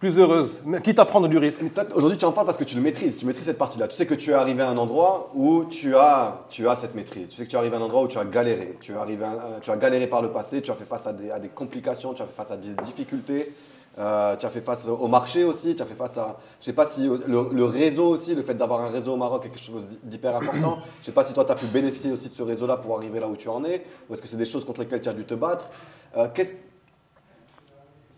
[0.00, 1.60] plus heureuse, quitte à prendre du risque.
[1.94, 3.86] Aujourd'hui, tu en parles parce que tu le maîtrises, tu maîtrises cette partie-là.
[3.86, 6.94] Tu sais que tu es arrivé à un endroit où tu as, tu as cette
[6.94, 7.28] maîtrise.
[7.28, 8.78] Tu sais que tu es arrivé à un endroit où tu as galéré.
[8.80, 12.22] Tu, euh, as galéré par le passé, tu as fait face à des, complications, tu
[12.22, 13.52] as fait face à des difficultés,
[13.98, 16.38] euh, tu as fait face au marché aussi, tu as fait face à.
[16.60, 19.50] Je sais pas si le, réseau aussi, le fait d'avoir un réseau au Maroc est
[19.50, 20.78] quelque chose d'hyper important.
[21.02, 23.20] Je sais pas si toi, tu as pu bénéficier aussi de ce réseau-là pour arriver
[23.20, 25.12] là où tu en es, ou est-ce que c'est des choses contre lesquelles tu as
[25.12, 25.68] dû te battre.
[26.16, 26.26] Euh,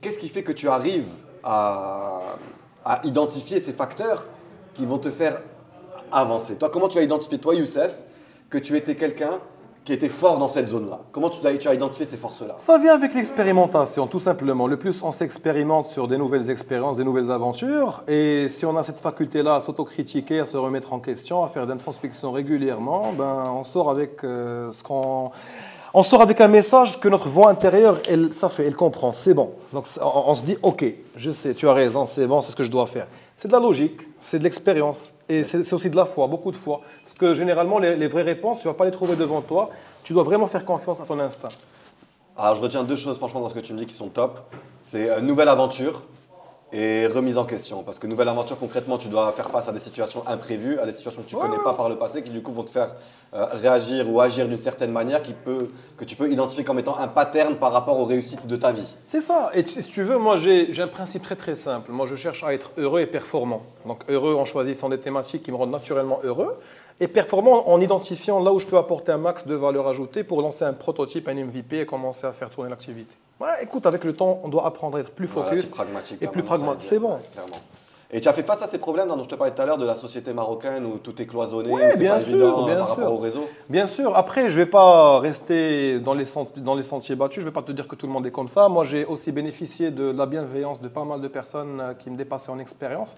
[0.01, 1.09] Qu'est-ce qui fait que tu arrives
[1.45, 2.37] à,
[3.05, 4.27] identifier ces facteurs
[4.75, 5.41] qui vont te faire
[6.11, 6.57] avancer.
[6.57, 7.97] Toi, comment tu as identifié, toi, Youssef,
[8.51, 9.39] que tu étais quelqu'un
[9.85, 11.01] qui était fort dans cette zone-là?
[11.11, 12.55] Comment tu as, tu as identifié ces forces-là?
[12.57, 14.67] Ça vient avec l'expérimentation, tout simplement.
[14.67, 18.83] Le plus on s'expérimente sur des nouvelles expériences, des nouvelles aventures, et si on a
[18.83, 23.65] cette faculté-là à s'autocritiquer, à se remettre en question, à faire d'introspection régulièrement, ben, on
[23.65, 25.31] sort avec euh, ce qu'on...
[25.95, 29.35] On sort avec un message que notre voix intérieure, elle, ça fait, elle comprend, c'est
[29.35, 29.51] bon.
[29.75, 30.87] Donc on, se dit, ok,
[31.17, 33.07] je sais, tu as raison, c'est bon, c'est ce que je dois faire.
[33.37, 36.57] C'est de la logique, c'est de l'expérience, et c'est aussi de la foi, beaucoup de
[36.57, 36.81] foi.
[37.03, 39.69] Parce que généralement, les, les vraies réponses, tu ne vas pas les trouver devant toi,
[40.03, 41.51] tu dois vraiment faire confiance à ton instinct.
[42.39, 44.41] Alors, je retiens deux choses, franchement, dans ce que tu me dis qui sont top.
[44.83, 46.03] C'est euh, nouvelle aventure
[46.73, 47.83] et remise en question.
[47.83, 50.93] Parce que nouvelle aventure, concrètement, tu dois faire face à des situations imprévues, à des
[50.93, 52.95] situations que tu ne connais pas par le passé, qui du coup vont te faire
[53.35, 56.99] euh, réagir ou agir d'une certaine manière qui peut, que tu peux identifier comme étant
[56.99, 58.87] un pattern par rapport aux réussites de ta vie.
[59.07, 59.51] C'est ça.
[59.55, 61.93] Et si tu veux, moi j'ai j'ai un principe très très simple.
[61.93, 63.63] Moi je cherche à être heureux et performant.
[63.87, 66.59] Donc heureux en choisissant des thématiques qui me rendent naturellement heureux.
[67.01, 70.41] Et performant en identifiant là où je peux apporter un max de valeur ajoutée pour
[70.41, 73.17] lancer un prototype, un MVP et commencer à faire tourner l'activité.
[73.43, 75.65] Ouais, écoute, avec le temps, on doit apprendre à être plus Voilà, focus.
[75.65, 76.23] type pragmatique.
[76.23, 76.89] et plus pragmatique.
[76.89, 77.19] C'est bon.
[77.33, 77.57] clairement.
[78.15, 79.79] Et tu as fait face à ces problèmes dont je te parlais tout à l'heure
[79.79, 82.67] de la société marocaine où tout est cloisonné, Ouais, où c'est bien pas sûr, évident
[82.67, 82.97] bien par sûr.
[82.97, 83.49] rapport au réseau.
[83.71, 86.27] Bien sûr, après, je ne vais pas rester dans les,
[86.59, 88.31] dans les sentiers battus, je ne vais pas te dire que tout le monde est
[88.31, 88.69] comme ça.
[88.69, 92.17] Moi, j'ai aussi bénéficié de la bienveillance de pas mal de personnes euh, qui me
[92.19, 93.17] dépassaient en expérience.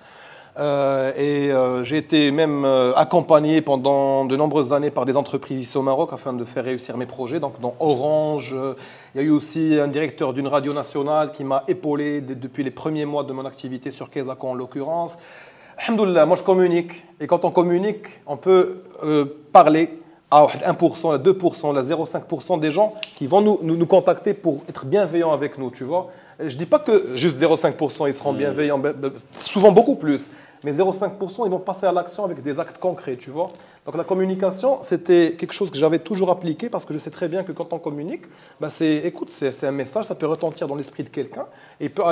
[0.56, 5.60] Euh, et euh, j'ai été même euh, accompagné pendant de nombreuses années par des entreprises
[5.60, 7.40] ici au Maroc afin de faire réussir mes projets.
[7.40, 8.54] Donc, dans Orange,
[9.14, 12.62] il y a eu aussi un directeur d'une radio nationale qui m'a épaulé de- depuis
[12.62, 15.18] les premiers mois de mon activité sur Kesako en l'occurrence.
[15.76, 17.04] Alhamdoulilah, moi je communique.
[17.20, 18.84] Et quand on communique, on peut
[19.52, 19.98] parler
[20.30, 24.62] à 1%, à 2%, à 0,5% des gens qui vont nous, nous, nous contacter pour
[24.68, 26.10] être bienveillants avec nous, tu vois.
[26.38, 30.28] Je ne dis pas que juste 0,5% ils seront bienveillants, ben, ben, souvent beaucoup plus.
[30.64, 33.50] Mais 0,5% ils vont passer à l'action avec des actes concrets, tu vois.
[33.84, 37.28] Donc la communication, c'était quelque chose que j'avais toujours appliqué parce que je sais très
[37.28, 38.22] bien que quand on communique,
[38.60, 41.46] ben, c'est, écoute, c'est, un message, ça peut retentir dans l'esprit de quelqu'un
[41.80, 42.02] et peut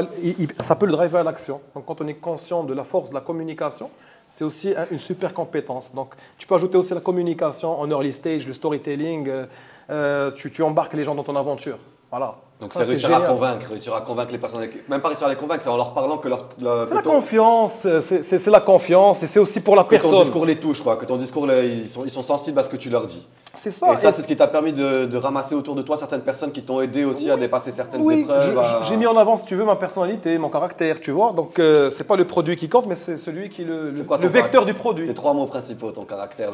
[0.59, 1.61] ça peut le driver à l'action.
[1.75, 3.89] Donc quand on est conscient de la force de la communication,
[4.29, 5.95] c'est aussi un- une super compétence.
[5.95, 9.29] Donc, tu peux ajouter aussi la communication en early stage, le storytelling.
[9.29, 9.45] euh,
[9.91, 11.79] euh, tu, tu embarques les gens dans ton aventure.
[12.13, 12.35] Voilà.
[12.61, 15.31] Donc Ça, c'est réussir à convaincre, réussir à convaincre les personnes, même pas réussir à
[15.31, 19.21] les convaincre, c'est en leur parlant que leur, leur- C'est la confiance, c'est la confiance
[19.23, 20.21] et c'est aussi pour la que ton personne.
[20.21, 22.77] discours les touche, quoi, que ton discours, ils, sont, ils sont sensibles à ce que
[22.77, 23.27] tu leur dis.
[23.55, 23.95] C'est ça.
[23.95, 26.53] et ça, c'est ce qui t'a permis de, de ramasser autour de toi certaines personnes
[26.53, 28.57] qui t'ont aidé aussi à dépasser certaines oui, épreuves.
[28.59, 31.33] à- j'ai mis en avant, si tu veux, ma personnalité, mon caractère, tu vois.
[31.33, 34.19] Donc, euh, c'est pas le produit qui compte, mais c'est celui qui le, le- quoi
[34.19, 35.13] le vecteur du Tes produit.
[35.15, 36.51] trois mots principaux, ton caractère,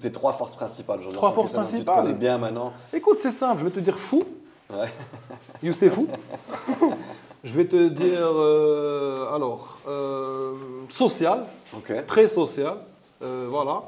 [0.00, 0.98] tes trois forces principales.
[0.98, 2.02] aujourd'hui, Trois forces Sana, Tu te principales.
[2.04, 2.72] connais bien maintenant.
[2.92, 4.22] Écoute, c'est simple, je vais te dire fou.
[4.72, 4.88] Ouais.
[5.62, 6.06] Youssef fou.
[7.44, 10.52] je vais te dire, euh, alors, euh,
[10.90, 11.44] social.
[12.06, 12.76] Très social.
[13.22, 13.82] euh, voilà.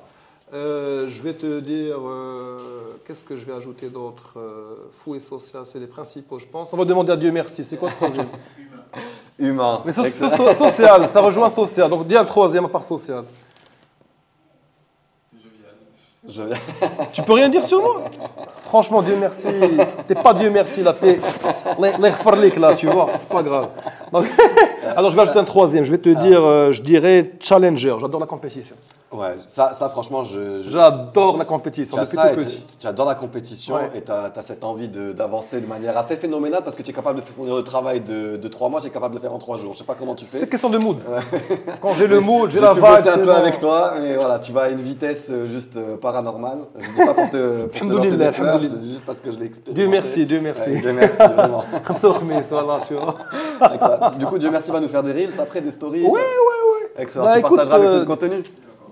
[0.53, 1.97] Je vais te dire,
[3.07, 4.35] qu'est-ce que je vais ajouter d'autre
[4.99, 6.73] Fou et social, c'est les principaux, je pense.
[6.75, 7.65] On va demander à Dieu merci.
[7.65, 8.27] C'est quoi le troisième?
[9.39, 9.81] Humain.
[9.87, 10.37] Mais so- so- Excellent.
[10.53, 11.89] so- social, ça rejoint social.
[11.89, 13.25] Donc dis un troisième à part social.
[16.29, 16.57] Je viens.
[17.15, 18.03] Tu peux rien dire sur moi?
[18.65, 19.49] Franchement, Dieu merci.
[20.07, 21.21] T'es pas Dieu merci là, t'es
[22.01, 23.09] l'Eghfarlik là, tu vois.
[23.19, 23.69] C'est pas grave.
[24.97, 25.85] Alors je vais ajouter un troisième.
[25.85, 27.95] Je vais te dire, euh, je dirais challenger.
[28.01, 28.75] J'adore la compétition.
[29.13, 30.61] Ouais, ça, ça franchement, je.
[30.61, 32.65] je- J'adore la compétition depuis tout et petit.
[32.81, 33.91] tu, adores la compétition Ouais.
[33.95, 37.21] et tu as, cette envie d'avancer de, manière assez phénoménale parce que tu es capable
[37.21, 39.39] de fournir le travail de, de trois mois, tu es capable de le faire en
[39.39, 39.75] trois jours.
[39.75, 40.39] Je sais pas comment tu fais.
[40.39, 40.97] C'est question de mood.
[41.83, 42.83] Quand j'ai le mood, j'ai la vibe.
[42.83, 43.33] bosser un peu bon.
[43.33, 46.61] avec toi, mais voilà, tu vas à une vitesse euh, juste euh, paranormale.
[46.79, 49.39] Je dis pas pour te, pour te lancer des fleurs, je juste parce que je
[49.39, 49.81] l'ai expérimenté.
[49.83, 50.71] Dieu merci, Dieu merci.
[50.71, 51.65] Ouais, Dieu merci, vraiment.
[51.85, 53.15] Comme ça, on remet ça là, tu vois.
[54.11, 56.03] Du coup, Dieu merci va nous faire des reels après, des stories.
[56.07, 57.03] Ouais, ça- ouais, ouais.
[57.03, 57.25] Excellent.
[57.25, 58.43] Bah, tu écoute, partageras avec nous euh, le contenu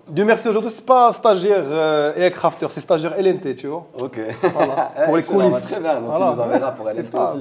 [0.08, 3.86] Dieu merci, aujourd'hui, c'est pas stagiaire euh, et crafter, c'est stagiaire LNT, tu vois.
[4.00, 4.18] Ok.
[4.42, 5.52] Voilà, c'est pour les Excellent, coulisses.
[5.52, 6.30] bah, Très bien, donc Voilà.
[6.32, 7.02] il nous enverra pour aussi.
[7.02, 7.34] ça.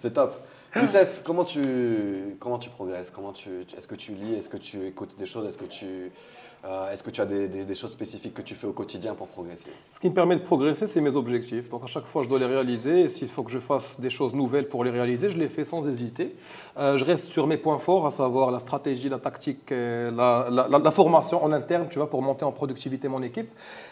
[0.00, 0.34] C'est top.
[0.74, 3.10] Youssef, comment tu, comment tu progresses?
[3.14, 4.34] Comment tu, Est-ce que tu lis?
[4.34, 5.46] Est-ce que tu écoutes des choses?
[5.48, 6.10] Est-ce que tu
[6.64, 9.70] Euh, Est-ce que tu as des, choses spécifiques que tu fais au quotidien pour progresser?
[9.90, 11.68] Ce qui me permet de progresser, c'est mes objectifs.
[11.70, 13.08] Donc à chaque fois, je dois les réaliser.
[13.08, 15.86] S'il faut que je fasse des choses nouvelles pour les réaliser, je les fais sans
[15.88, 16.34] hésiter.
[16.76, 21.44] Euh, je reste sur mes points forts, à savoir la stratégie, la tactique, la, formation
[21.44, 23.50] en interne, tu vois, pour monter en productivité mon équipe.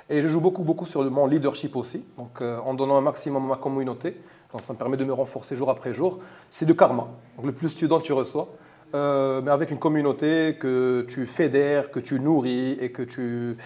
[0.08, 3.44] Et je joue beaucoup, beaucoup sur mon leadership aussi, donc euh, en donnant un maximum
[3.46, 4.16] à ma communauté.
[4.52, 6.20] Donc ça me permet de me renforcer jour après jour.
[6.48, 7.08] C'est du karma.
[7.36, 8.48] Donc le plus tu donnes, tu reçois.
[8.94, 13.56] Euh, mais avec une communauté que tu fédères, que tu nourris et que tu,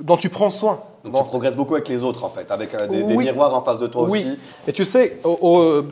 [0.00, 0.80] dont tu prends soin.
[1.04, 1.18] Donc Bon.
[1.20, 3.86] tu progresses beaucoup avec les autres en fait, avec euh, des, miroirs en face de
[3.86, 4.38] toi Oui, aussi.
[4.66, 5.20] et tu sais,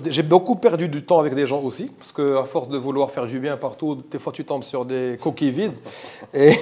[0.07, 3.27] j'ai beaucoup perdu du temps avec des gens aussi, parce qu'à force de vouloir faire
[3.27, 5.77] du bien partout, des fois tu tombes sur des coquilles vides,
[6.35, 6.53] et,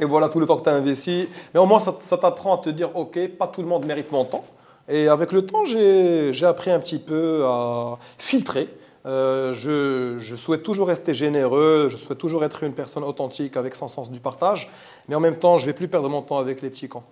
[0.00, 1.28] et voilà tout le temps que tu as investi.
[1.54, 4.10] Mais au moins, ça, ça t'apprend à te dire, ok, pas tout le monde mérite
[4.12, 4.44] mon temps.
[4.88, 8.68] Et avec le temps, j'ai j'ai appris un petit peu à filtrer.
[9.08, 13.74] Euh, je, je souhaite toujours rester généreux, je souhaite toujours être une personne authentique avec
[13.74, 14.70] son sens du partage,
[15.08, 17.04] mais en même temps, je ne vais plus perdre mon temps avec les petits camps.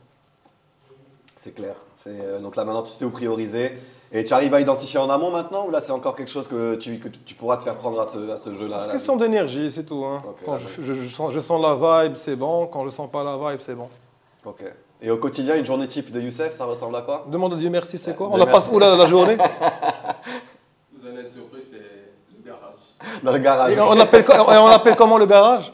[1.36, 1.74] C'est clair.
[2.06, 3.72] Euh, donc là maintenant tu sais où prioriser.
[4.12, 6.76] Et tu arrives à identifier en amont maintenant ou là c'est encore quelque chose que
[6.76, 9.70] tu, que tu pourras te faire prendre à ce, à ce jeu-là C'est question d'énergie,
[9.72, 10.04] c'est tout.
[10.04, 10.22] hein.
[10.44, 12.66] Quand je, sens, je sens la vibe, c'est bon.
[12.68, 13.88] Quand je sens pas la vibe, c'est bon.
[14.44, 14.62] Ok.
[15.02, 17.26] Et au quotidien, une journée type de Youssef, ça ressemble à quoi?
[17.28, 18.28] Demande à Dieu merci, c'est quoi?
[18.28, 19.36] Dieu On la passe où la journée
[20.96, 22.80] Vous allez être surpris, c'est le garage.
[23.88, 25.72] On appelle, co- et on appelle comment le Garage?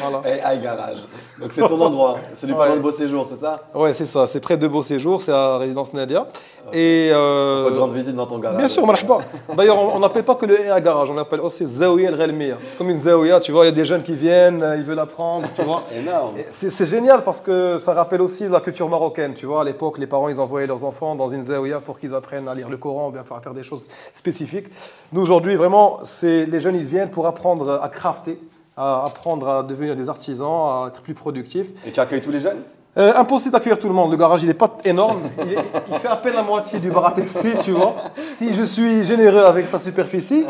[0.00, 0.20] Voilà.
[0.28, 0.98] Et high garage.
[1.40, 2.18] Donc c'est ton endroit.
[2.34, 2.58] C'est du Ouais.
[2.58, 4.26] pendant de beau séjour, c'est ça Ouais, c'est ça.
[4.26, 6.26] C'est près de Beau Séjour, c'est à Résidence Nadia.
[6.72, 8.58] Et euh, Pas de rendre visite dans ton garage.
[8.58, 9.18] bien sûr, marhaba.
[9.56, 12.56] D'ailleurs, on n'appelle pas que le à garage, on appelle aussi Zawiya el Ghalmiya.
[12.68, 14.82] C'est comme une Zawiya, tu vois, il y a des jeunes qui viennent, euh, ils
[14.84, 15.82] veulent apprendre, tu vois.
[15.94, 16.34] Énorme.
[16.50, 19.34] C'est génial parce que ça rappelle aussi la culture marocaine.
[19.34, 22.14] Tu vois, à l'époque, les parents, ils envoyaient leurs enfants dans une zaouia pour qu'ils
[22.14, 24.66] apprennent à lire le Coran, ou bien faire, faire des choses spécifiques.
[25.12, 28.38] Nous, aujourd'hui, vraiment, c'est les jeunes, ils viennent pour apprendre à crafter,
[28.76, 30.48] à apprendre à devenir des artisans,
[30.84, 31.68] à être plus productifs.
[31.86, 32.58] Et tu accueilles tous les jeunes?
[32.96, 34.12] Euh, impossible d'accueillir tout le monde.
[34.12, 35.22] Le garage, il n'est pas énorme.
[35.44, 35.58] Il, est-
[35.90, 37.96] il fait à peine la moitié du bar à taxi, tu vois.
[38.36, 40.46] Si je suis généreux avec sa superficie.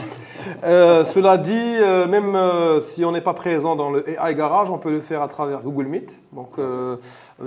[0.63, 2.37] Euh, cela dit, euh, même
[2.83, 5.61] si on n'est pas présent dans le AI Garage, on peut le faire à travers
[5.63, 6.13] Google Meet.
[6.35, 6.51] Donc,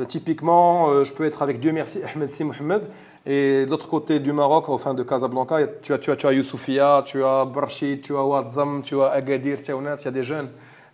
[0.07, 2.83] typiquement, je peux être avec Dieu merci, Ahmed Si Mohamed.
[3.25, 6.25] Et de l'autre côté du Maroc, au fin de Casablanca, tu as, tu as, tu
[6.27, 10.11] as Youssoufia, tu as Barchid, tu as Ouadzam, tu as Agadir, Tiaounat, il y a
[10.11, 10.47] des jeunes.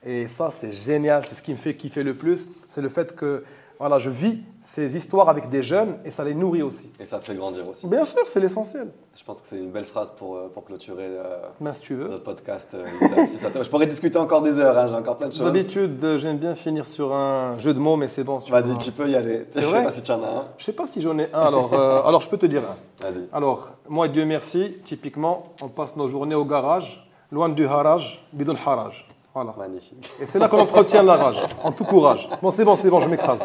[0.05, 1.25] Et ça, c'est génial.
[1.25, 2.47] C'est ce qui me fait kiffer le plus.
[2.69, 3.43] C'est le fait que
[3.79, 6.89] voilà, je vis ces histoires avec des jeunes et ça les nourrit aussi.
[7.01, 7.85] et ça te fait grandir aussi.
[7.87, 8.87] Bien sûr, c'est l'essentiel.
[9.17, 11.95] Je pense que c'est une belle phrase pour, euh, pour clôturer euh, Mais si tu
[11.95, 12.07] veux.
[12.07, 12.69] notre podcast.
[12.75, 12.85] euh,
[13.27, 15.43] si ça te- Je pourrais discuter encore des heures, hein, j'ai encore plein de choses.
[15.43, 18.37] D'habitude, j'aime bien finir sur un jeu de mots, mais c'est bon.
[18.49, 19.47] Vas-y, tu peux y aller.
[19.55, 20.45] Je vrai sais pas si tu en as un.
[20.57, 23.03] Je sais pas si j'en ai un, alors, euh, alors je peux te dire un.
[23.03, 23.27] Vas-y.
[23.33, 28.55] Alors, moi, Dieu merci, typiquement, on passe nos journées au garage, loin du haraj, bidon
[28.65, 29.05] haraj.
[29.34, 29.53] Voilà.
[29.57, 30.09] Magnifique.
[30.21, 32.29] Et c'est là qu'on entretient la rage, en tout courage.
[32.41, 33.43] Bon, c'est bon, c'est bon, je m'écrase.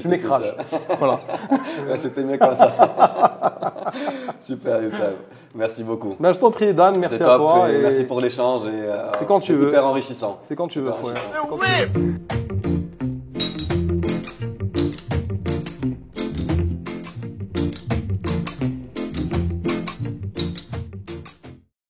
[0.00, 0.54] Je m'écrase.
[0.98, 1.18] Voilà.
[1.98, 2.72] C'était mieux comme ça.
[4.40, 5.14] Super, Youssef.
[5.54, 6.14] Merci beaucoup.
[6.20, 7.38] Ben, je t'en prie, Dan, merci C'est à top.
[7.38, 7.70] toi.
[7.70, 8.66] et et Merci pour l'échange.
[8.66, 9.68] et, euh, C'est quand tu veux.
[9.70, 10.38] Hyper enrichissant.
[10.42, 11.16] C'est quand tu veux, Hyper frère.
[11.16, 11.32] enrichissant.
[11.32, 12.55] C'est quand tu veux.